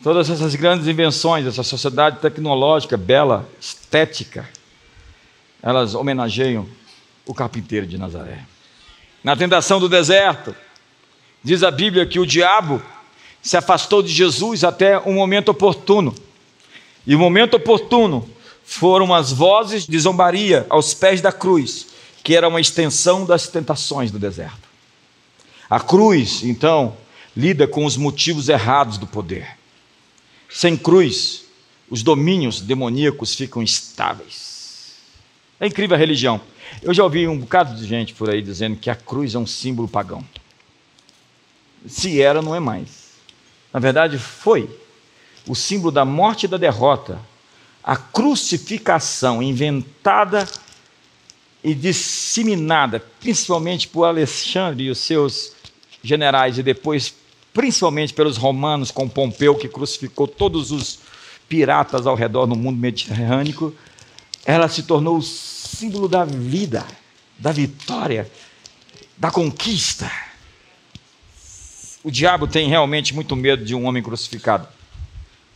[0.02, 4.48] todas essas grandes invenções, essa sociedade tecnológica, bela, estética,
[5.64, 6.68] elas homenageiam
[7.24, 8.40] o carpinteiro de Nazaré.
[9.24, 10.54] Na tentação do deserto,
[11.42, 12.82] diz a Bíblia que o diabo
[13.40, 16.14] se afastou de Jesus até um momento oportuno.
[17.06, 18.28] E o momento oportuno
[18.62, 21.86] foram as vozes de zombaria aos pés da cruz,
[22.22, 24.68] que era uma extensão das tentações do deserto.
[25.70, 26.94] A cruz, então,
[27.34, 29.56] lida com os motivos errados do poder.
[30.50, 31.44] Sem cruz,
[31.88, 34.53] os domínios demoníacos ficam estáveis.
[35.60, 36.40] É incrível a religião.
[36.82, 39.46] Eu já ouvi um bocado de gente por aí dizendo que a cruz é um
[39.46, 40.24] símbolo pagão.
[41.86, 43.14] Se era, não é mais.
[43.72, 44.68] Na verdade, foi
[45.46, 47.20] o símbolo da morte e da derrota
[47.82, 50.48] a crucificação inventada
[51.62, 55.52] e disseminada, principalmente por Alexandre e os seus
[56.02, 57.14] generais, e depois
[57.52, 60.98] principalmente pelos romanos, com Pompeu, que crucificou todos os
[61.48, 63.74] piratas ao redor do mundo mediterrâneo,
[64.44, 66.84] ela se tornou o símbolo da vida,
[67.38, 68.30] da vitória,
[69.16, 70.10] da conquista.
[72.02, 74.68] O diabo tem realmente muito medo de um homem crucificado.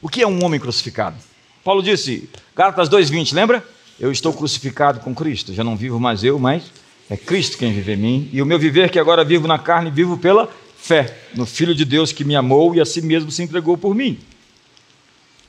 [0.01, 1.17] O que é um homem crucificado?
[1.63, 3.67] Paulo disse, Gálatas 2,20, lembra?
[4.01, 6.65] Eu estou crucificado com Cristo, já não vivo mais eu, mas
[7.11, 9.91] é Cristo quem vive em mim, e o meu viver que agora vivo na carne,
[9.91, 13.43] vivo pela fé no Filho de Deus que me amou e a si mesmo se
[13.43, 14.19] entregou por mim.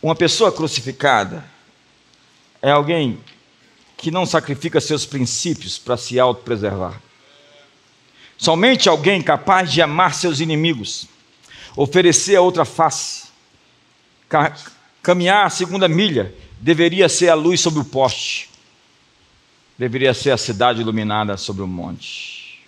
[0.02, 1.46] Uma pessoa crucificada
[2.62, 3.20] é alguém
[3.98, 7.02] que não sacrifica seus princípios para se autopreservar.
[8.38, 11.08] Somente alguém capaz de amar seus inimigos,
[11.76, 13.30] oferecer a outra face,
[15.02, 18.50] Caminhar a segunda milha deveria ser a luz sobre o poste,
[19.78, 22.62] deveria ser a cidade iluminada sobre o monte.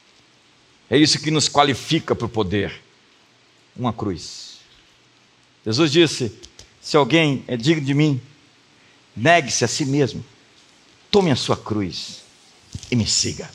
[0.89, 2.81] É isso que nos qualifica para o poder
[3.75, 4.57] uma cruz.
[5.63, 6.35] Jesus disse:
[6.81, 8.19] Se alguém é digno de mim,
[9.15, 10.23] negue-se a si mesmo,
[11.09, 12.21] tome a sua cruz
[12.89, 13.49] e me siga.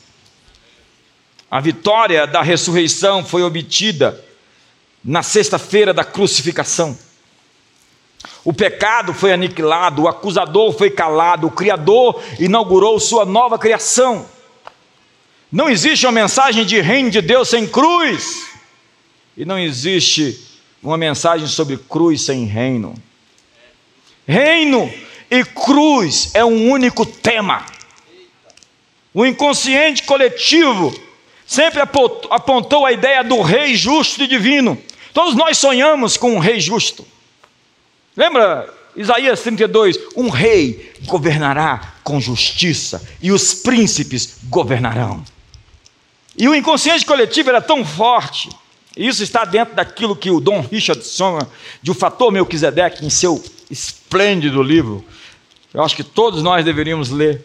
[1.49, 4.23] A vitória da ressurreição foi obtida
[5.03, 6.97] na sexta-feira da crucificação.
[8.43, 14.25] O pecado foi aniquilado, o acusador foi calado, o Criador inaugurou sua nova criação.
[15.51, 18.47] Não existe uma mensagem de reino de Deus sem cruz,
[19.35, 20.45] e não existe
[20.83, 22.95] uma mensagem sobre cruz sem reino.
[24.27, 24.91] Reino
[25.29, 27.65] e cruz é um único tema.
[29.13, 30.93] O inconsciente coletivo
[31.45, 34.77] sempre apontou a ideia do rei justo e divino.
[35.13, 37.05] Todos nós sonhamos com um rei justo.
[38.15, 39.97] Lembra Isaías 32?
[40.15, 45.23] Um rei governará com justiça e os príncipes governarão.
[46.37, 48.49] E o inconsciente coletivo era tão forte,
[48.95, 51.49] e isso está dentro daquilo que o Dom Richard chama
[51.81, 55.03] de o fator Melquisedeque em seu esplêndido livro.
[55.73, 57.43] Eu acho que todos nós deveríamos ler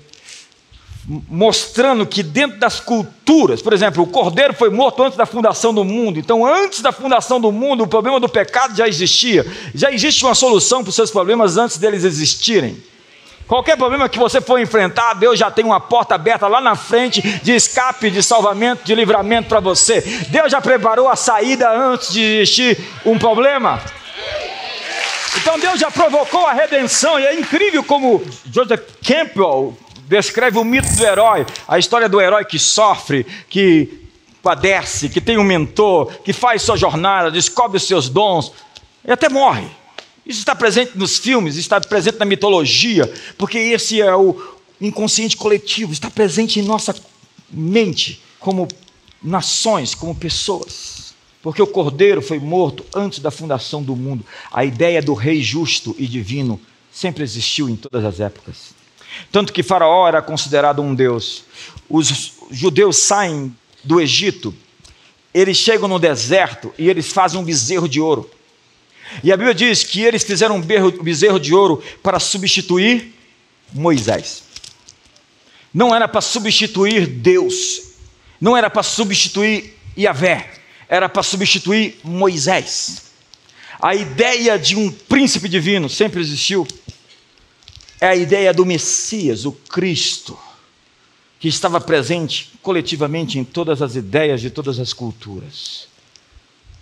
[1.06, 5.84] mostrando que dentro das culturas, por exemplo, o cordeiro foi morto antes da fundação do
[5.84, 9.44] mundo, então antes da fundação do mundo, o problema do pecado já existia,
[9.74, 12.80] já existe uma solução para os seus problemas antes deles existirem.
[13.48, 17.20] Qualquer problema que você for enfrentar, Deus já tem uma porta aberta lá na frente
[17.20, 20.00] de escape, de salvamento, de livramento para você.
[20.28, 23.82] Deus já preparou a saída antes de existir um problema.
[25.36, 28.22] Então Deus já provocou a redenção, e é incrível como
[28.52, 29.76] Joseph Campbell
[30.06, 34.02] descreve o mito do herói, a história do herói que sofre, que
[34.42, 38.52] padece, que tem um mentor, que faz sua jornada, descobre os seus dons
[39.04, 39.66] e até morre.
[40.26, 44.36] Isso está presente nos filmes, está presente na mitologia, porque esse é o
[44.80, 46.94] inconsciente coletivo, está presente em nossa
[47.50, 48.68] mente como
[49.22, 51.01] nações, como pessoas.
[51.42, 54.24] Porque o cordeiro foi morto antes da fundação do mundo.
[54.52, 58.74] A ideia do rei justo e divino sempre existiu em todas as épocas.
[59.30, 61.44] Tanto que Faraó era considerado um deus.
[61.88, 64.54] Os judeus saem do Egito,
[65.34, 68.30] eles chegam no deserto e eles fazem um bezerro de ouro.
[69.22, 70.62] E a Bíblia diz que eles fizeram um
[71.02, 73.14] bezerro de ouro para substituir
[73.72, 74.44] Moisés.
[75.72, 77.94] Não era para substituir Deus,
[78.40, 80.50] não era para substituir Yahvé,
[80.92, 83.04] era para substituir Moisés.
[83.80, 86.68] A ideia de um príncipe divino sempre existiu.
[87.98, 90.38] É a ideia do Messias, o Cristo,
[91.40, 95.88] que estava presente coletivamente em todas as ideias de todas as culturas.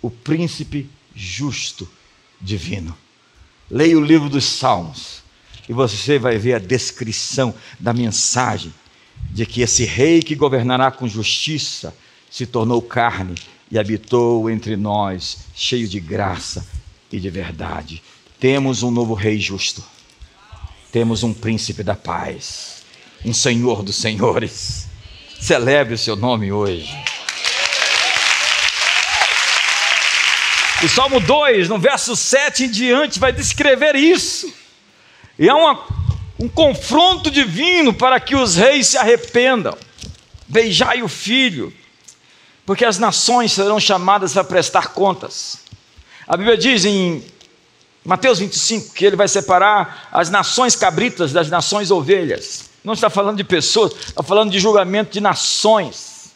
[0.01, 1.89] O príncipe justo
[2.41, 2.97] divino.
[3.69, 5.23] Leia o livro dos Salmos
[5.69, 8.73] e você vai ver a descrição da mensagem
[9.29, 11.95] de que esse rei que governará com justiça
[12.29, 13.35] se tornou carne
[13.71, 16.67] e habitou entre nós, cheio de graça
[17.11, 18.03] e de verdade.
[18.39, 19.83] Temos um novo rei justo.
[20.91, 22.83] Temos um príncipe da paz,
[23.23, 24.87] um senhor dos senhores.
[25.39, 26.91] Celebre o seu nome hoje.
[30.83, 34.51] O Salmo 2, no verso 7 em diante, vai descrever isso.
[35.39, 35.79] E é uma,
[36.39, 39.77] um confronto divino para que os reis se arrependam.
[40.47, 41.71] Beijai o filho,
[42.71, 45.57] porque as nações serão chamadas a prestar contas.
[46.25, 47.21] A Bíblia diz em
[48.05, 52.69] Mateus 25 que ele vai separar as nações cabritas das nações ovelhas.
[52.81, 56.31] Não está falando de pessoas, está falando de julgamento de nações.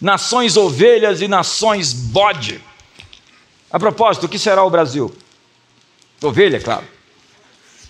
[0.00, 2.58] Nações ovelhas e nações bode.
[3.70, 5.14] A propósito, o que será o Brasil?
[6.22, 6.88] Ovelha, claro.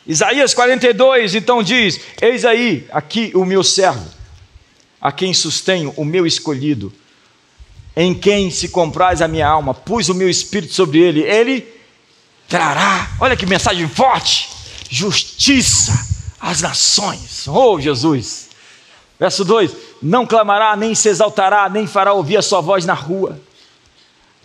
[0.05, 4.11] Isaías 42 então diz: Eis aí, aqui o meu servo,
[5.01, 6.93] a quem sustenho o meu escolhido,
[7.97, 11.67] em quem se compraz a minha alma, pus o meu espírito sobre ele, ele
[12.49, 14.49] trará, olha que mensagem forte,
[14.91, 15.93] justiça
[16.41, 17.47] às nações.
[17.47, 18.49] Oh, Jesus!
[19.19, 19.71] Verso 2:
[20.03, 23.41] Não clamará, nem se exaltará, nem fará ouvir a sua voz na rua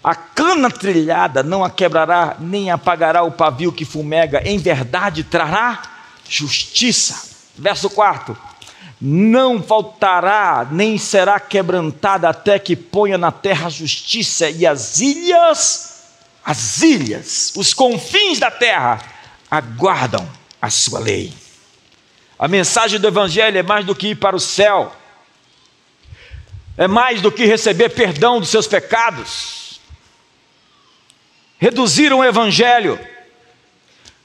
[0.04, 5.82] a cana trilhada não a quebrará, nem apagará o pavio que fumega, em verdade trará
[6.28, 7.30] justiça.
[7.58, 8.38] Verso 4:
[9.02, 16.04] Não faltará, nem será quebrantada, até que ponha na terra a justiça, e as ilhas,
[16.44, 19.00] as ilhas, os confins da terra,
[19.50, 20.28] aguardam
[20.62, 21.34] a sua lei.
[22.38, 24.94] A mensagem do Evangelho é mais do que ir para o céu,
[26.78, 29.60] é mais do que receber perdão dos seus pecados
[31.60, 32.98] reduziram o evangelho.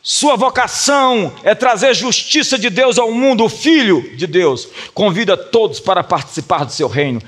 [0.06, 3.42] Sua vocação é trazer justiça de Deus ao mundo.
[3.42, 7.22] O Filho de Deus convida todos para participar do seu reino.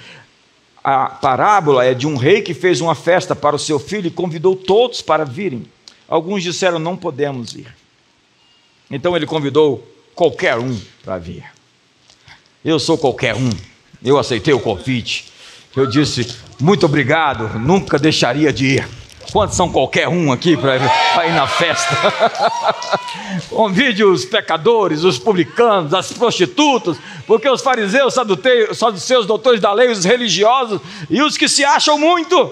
[0.84, 4.10] A parábola é de um rei que fez uma festa para o seu filho e
[4.10, 5.64] convidou todos para virem.
[6.06, 7.74] Alguns disseram: Não podemos ir.
[8.90, 9.82] Então ele convidou
[10.14, 11.44] qualquer um para vir.
[12.62, 13.48] Eu sou qualquer um.
[14.04, 15.32] Eu aceitei o convite.
[15.74, 16.28] Eu disse:
[16.60, 19.05] Muito obrigado, nunca deixaria de ir.
[19.36, 20.76] Quantos são qualquer um aqui para
[21.26, 21.94] ir na festa?
[23.54, 30.06] Convide os pecadores, os publicanos, as prostitutas, porque os fariseus, saduceus, doutores da lei, os
[30.06, 30.80] religiosos
[31.10, 32.50] e os que se acham muito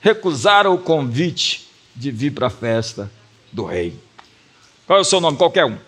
[0.00, 3.08] recusaram o convite de vir para a festa
[3.52, 3.96] do rei.
[4.84, 5.36] Qual é o seu nome?
[5.36, 5.78] Qualquer um.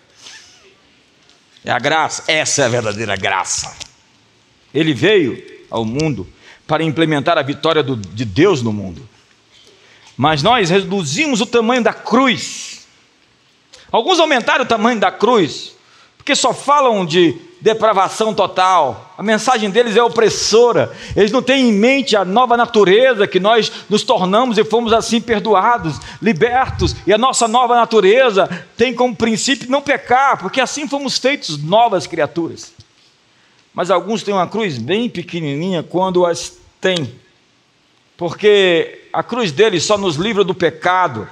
[1.65, 3.75] É a graça, essa é a verdadeira graça.
[4.73, 6.25] Ele veio ao mundo
[6.65, 9.10] para implementar a vitória do, de Deus no mundo
[10.21, 12.85] mas nós reduzimos o tamanho da cruz.
[13.91, 15.75] Alguns aumentaram o tamanho da cruz,
[16.15, 19.15] porque só falam de depravação total.
[19.17, 20.95] A mensagem deles é opressora.
[21.15, 25.19] Eles não têm em mente a nova natureza que nós nos tornamos e fomos assim
[25.19, 26.95] perdoados, libertos.
[27.07, 28.47] E a nossa nova natureza
[28.77, 32.71] tem como princípio não pecar, porque assim fomos feitos novas criaturas.
[33.73, 37.20] Mas alguns têm uma cruz bem pequenininha quando as têm
[38.21, 41.27] porque a cruz dele só nos livra do pecado,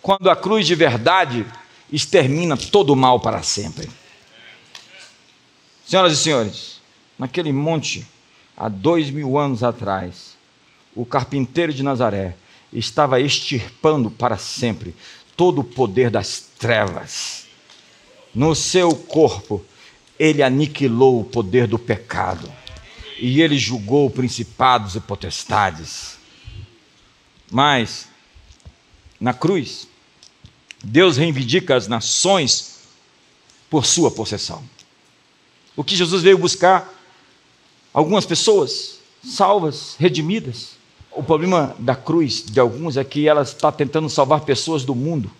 [0.00, 1.44] quando a cruz de verdade
[1.92, 3.90] extermina todo o mal para sempre.
[5.84, 6.80] Senhoras e senhores,
[7.18, 8.06] naquele monte,
[8.56, 10.36] há dois mil anos atrás,
[10.94, 12.36] o carpinteiro de Nazaré
[12.72, 14.94] estava extirpando para sempre
[15.36, 17.46] todo o poder das trevas.
[18.32, 19.64] No seu corpo,
[20.16, 22.61] ele aniquilou o poder do pecado
[23.22, 26.18] e ele julgou principados e potestades.
[27.48, 28.08] Mas,
[29.20, 29.86] na cruz,
[30.82, 32.80] Deus reivindica as nações
[33.70, 34.64] por sua possessão.
[35.76, 36.92] O que Jesus veio buscar?
[37.94, 40.70] Algumas pessoas salvas, redimidas.
[41.12, 45.30] O problema da cruz de alguns é que ela está tentando salvar pessoas do mundo,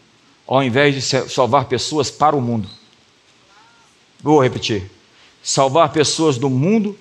[0.47, 2.71] ao invés de salvar pessoas para o mundo.
[4.21, 4.89] Vou repetir:
[5.43, 6.97] salvar pessoas do mundo,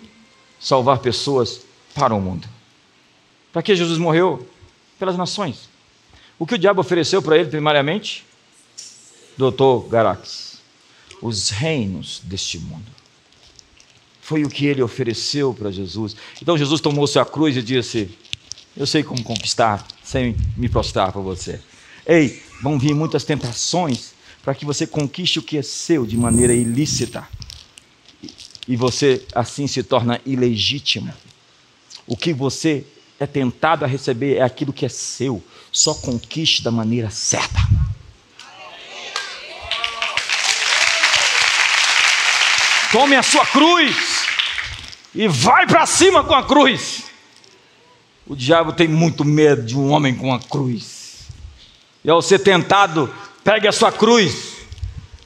[0.61, 1.61] salvar pessoas
[1.95, 2.47] para o mundo.
[3.51, 4.47] Para que Jesus morreu?
[4.99, 5.69] Pelas nações.
[6.37, 8.23] O que o diabo ofereceu para ele, primariamente?
[9.37, 10.59] Doutor Garax,
[11.21, 12.85] os reinos deste mundo.
[14.21, 16.15] Foi o que ele ofereceu para Jesus.
[16.41, 18.17] Então Jesus tomou sua cruz e disse:
[18.77, 21.59] Eu sei como conquistar sem me prostrar para você.
[22.05, 26.53] Ei, vão vir muitas tentações para que você conquiste o que é seu de maneira
[26.53, 27.27] ilícita.
[28.67, 31.13] E você assim se torna ilegítimo.
[32.07, 32.85] O que você
[33.19, 35.43] é tentado a receber é aquilo que é seu.
[35.71, 37.59] Só conquiste da maneira certa.
[42.91, 44.25] Tome a sua cruz
[45.15, 47.03] e vai para cima com a cruz.
[48.27, 51.27] O diabo tem muito medo de um homem com a cruz.
[52.03, 54.50] E ao ser tentado, pegue a sua cruz,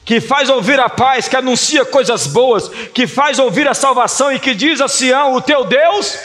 [0.06, 4.38] que faz ouvir a paz, que anuncia coisas boas, que faz ouvir a salvação e
[4.38, 6.16] que diz a Sião: O teu Deus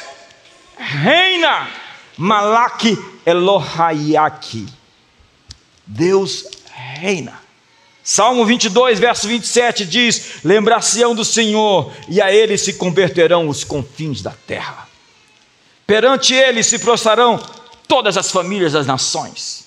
[0.77, 1.67] reina.
[2.15, 4.67] Malaki Elohayaki.
[5.86, 7.41] Deus reina.
[8.03, 14.21] Salmo 22, verso 27 diz: Lembrar-se-ão do Senhor, e a ele se converterão os confins
[14.21, 14.88] da terra.
[15.88, 17.43] Perante ele se prostrarão
[17.88, 19.65] todas as famílias das nações.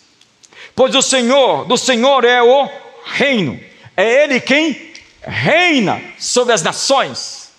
[0.76, 2.68] Pois o Senhor, do Senhor é o
[3.04, 3.60] reino,
[3.97, 4.92] é ele quem
[5.22, 7.53] reina sobre as nações.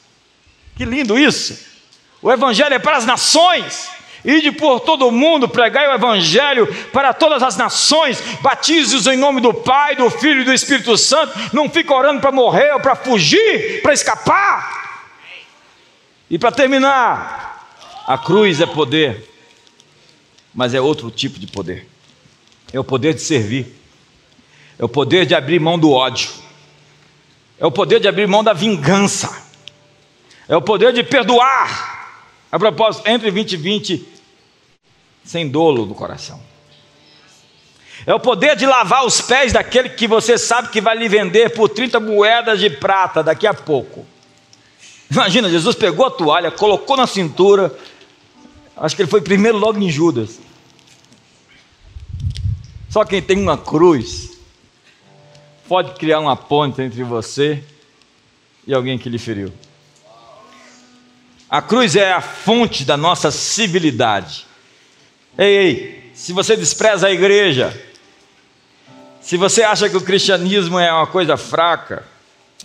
[0.76, 1.66] Que lindo isso!
[2.22, 3.90] O Evangelho é para as nações.
[4.26, 9.40] Ide por todo o mundo, pregai o Evangelho para todas as nações, batize-os em nome
[9.40, 11.38] do Pai, do Filho e do Espírito Santo.
[11.54, 15.12] Não fica orando para morrer ou para fugir, para escapar.
[16.28, 19.32] E para terminar, a cruz é poder,
[20.54, 21.88] mas é outro tipo de poder.
[22.74, 23.75] É o poder de servir,
[24.78, 26.30] é o poder de abrir mão do ódio,
[27.60, 29.44] é o poder de abrir mão da vingança,
[30.48, 31.94] é o poder de perdoar.
[32.52, 34.16] A propósito, entre 2020
[35.26, 36.40] sem dolo no coração.
[38.06, 41.50] É o poder de lavar os pés daquele que você sabe que vai lhe vender
[41.50, 44.06] por 30 moedas de prata daqui a pouco.
[45.10, 47.76] Imagina, Jesus pegou a toalha, colocou na cintura,
[48.78, 50.40] acho que ele foi primeiro logo em Judas.
[52.90, 54.35] Só quem tem uma cruz
[55.68, 57.64] pode criar uma ponte entre você
[58.68, 59.52] e alguém que lhe feriu.
[61.50, 64.46] A cruz é a fonte da nossa civilidade.
[65.38, 67.80] Ei, ei, se você despreza a igreja,
[69.22, 72.04] se você acha que o cristianismo é uma coisa fraca,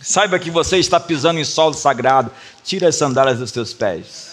[0.00, 2.30] saiba que você está pisando em solo sagrado.
[2.64, 4.30] Tira as sandálias dos teus pés.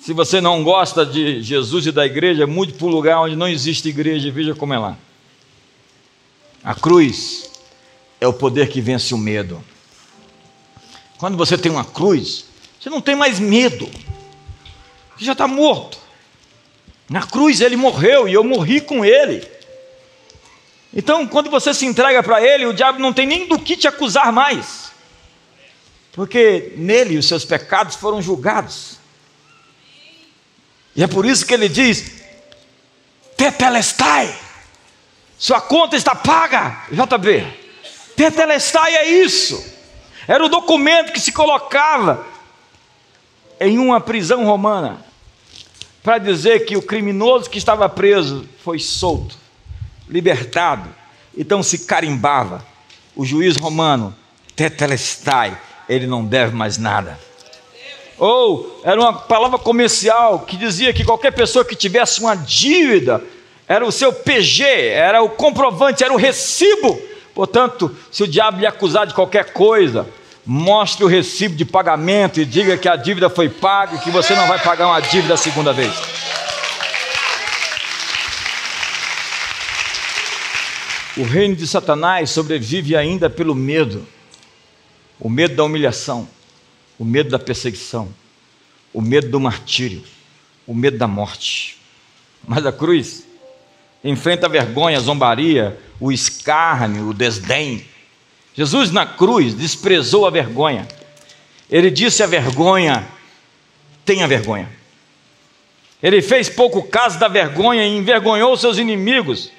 [0.00, 3.48] Se você não gosta de Jesus e da igreja, mude para um lugar onde não
[3.48, 4.98] existe igreja e veja como é lá.
[6.64, 7.50] A cruz
[8.18, 9.62] é o poder que vence o medo.
[11.18, 12.46] Quando você tem uma cruz,
[12.80, 13.86] você não tem mais medo.
[15.14, 15.98] Você já está morto.
[17.08, 19.46] Na cruz ele morreu e eu morri com ele.
[20.96, 23.86] Então, quando você se entrega para ele, o diabo não tem nem do que te
[23.86, 24.90] acusar mais.
[26.12, 28.98] Porque nele os seus pecados foram julgados.
[30.96, 32.22] E é por isso que ele diz:
[33.36, 34.34] Tetelestai,
[35.38, 37.46] sua conta está paga, JB.
[38.16, 39.72] Tetelestai é isso.
[40.26, 42.26] Era o documento que se colocava
[43.60, 45.04] em uma prisão romana
[46.02, 49.36] para dizer que o criminoso que estava preso foi solto,
[50.08, 50.88] libertado,
[51.36, 52.64] então se carimbava.
[53.16, 54.14] O juiz romano,
[54.56, 55.58] tetelestai,
[55.88, 57.18] ele não deve mais nada.
[58.18, 63.22] Ou era uma palavra comercial que dizia que qualquer pessoa que tivesse uma dívida
[63.66, 67.00] era o seu PG, era o comprovante, era o recibo.
[67.34, 70.06] Portanto, se o diabo lhe acusar de qualquer coisa,
[70.44, 74.34] mostre o recibo de pagamento e diga que a dívida foi paga e que você
[74.34, 75.92] não vai pagar uma dívida a segunda vez.
[81.16, 84.06] O reino de Satanás sobrevive ainda pelo medo
[85.18, 86.28] o medo da humilhação,
[86.98, 88.12] o medo da perseguição,
[88.92, 90.02] o medo do martírio,
[90.66, 91.78] o medo da morte.
[92.46, 93.24] Mas a cruz
[94.04, 97.84] enfrenta a vergonha, a zombaria, o escárnio, o desdém,
[98.54, 100.86] Jesus na cruz desprezou a vergonha.
[101.68, 103.06] Ele disse a vergonha:
[104.04, 104.68] tenha vergonha.
[106.00, 109.50] Ele fez pouco caso da vergonha e envergonhou seus inimigos.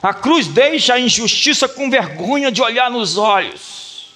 [0.00, 4.12] A cruz deixa a injustiça com vergonha de olhar nos olhos.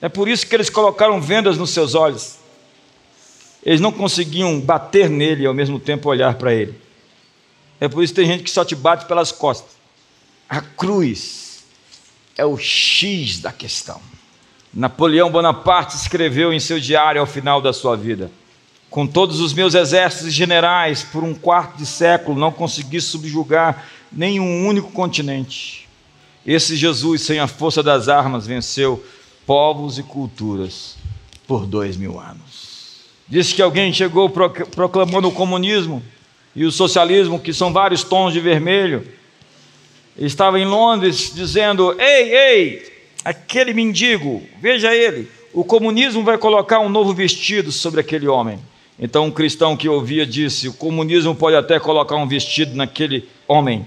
[0.00, 2.38] É por isso que eles colocaram vendas nos seus olhos.
[3.64, 6.74] Eles não conseguiam bater nele e ao mesmo tempo olhar para ele.
[7.80, 9.70] É por isso que tem gente que só te bate pelas costas.
[10.48, 11.64] A cruz
[12.36, 14.00] é o X da questão.
[14.72, 18.30] Napoleão Bonaparte escreveu em seu diário ao final da sua vida:
[18.90, 23.86] Com todos os meus exércitos e generais, por um quarto de século, não consegui subjugar
[24.12, 25.88] nenhum único continente.
[26.46, 29.04] Esse Jesus, sem a força das armas, venceu
[29.46, 30.96] povos e culturas
[31.46, 33.00] por dois mil anos.
[33.28, 36.02] Disse que alguém chegou proclamando o comunismo
[36.54, 39.06] e o socialismo, que são vários tons de vermelho.
[40.18, 42.92] Estava em Londres dizendo: Ei, ei,
[43.24, 48.58] aquele mendigo, veja ele, o comunismo vai colocar um novo vestido sobre aquele homem.
[48.98, 53.86] Então um cristão que ouvia disse: O comunismo pode até colocar um vestido naquele homem,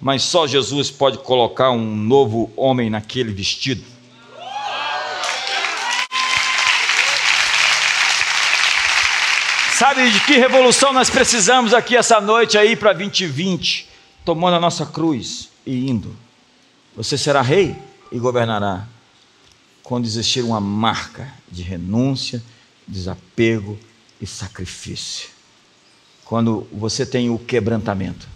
[0.00, 3.93] mas só Jesus pode colocar um novo homem naquele vestido.
[9.86, 13.86] Sabe de que revolução nós precisamos aqui essa noite aí para 2020?
[14.24, 16.16] Tomando a nossa cruz e indo.
[16.96, 17.76] Você será rei
[18.10, 18.86] e governará
[19.82, 22.42] quando existir uma marca de renúncia,
[22.88, 23.78] desapego
[24.18, 25.28] e sacrifício.
[26.24, 28.26] Quando você tem o quebrantamento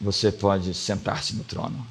[0.00, 1.86] você pode sentar-se no trono.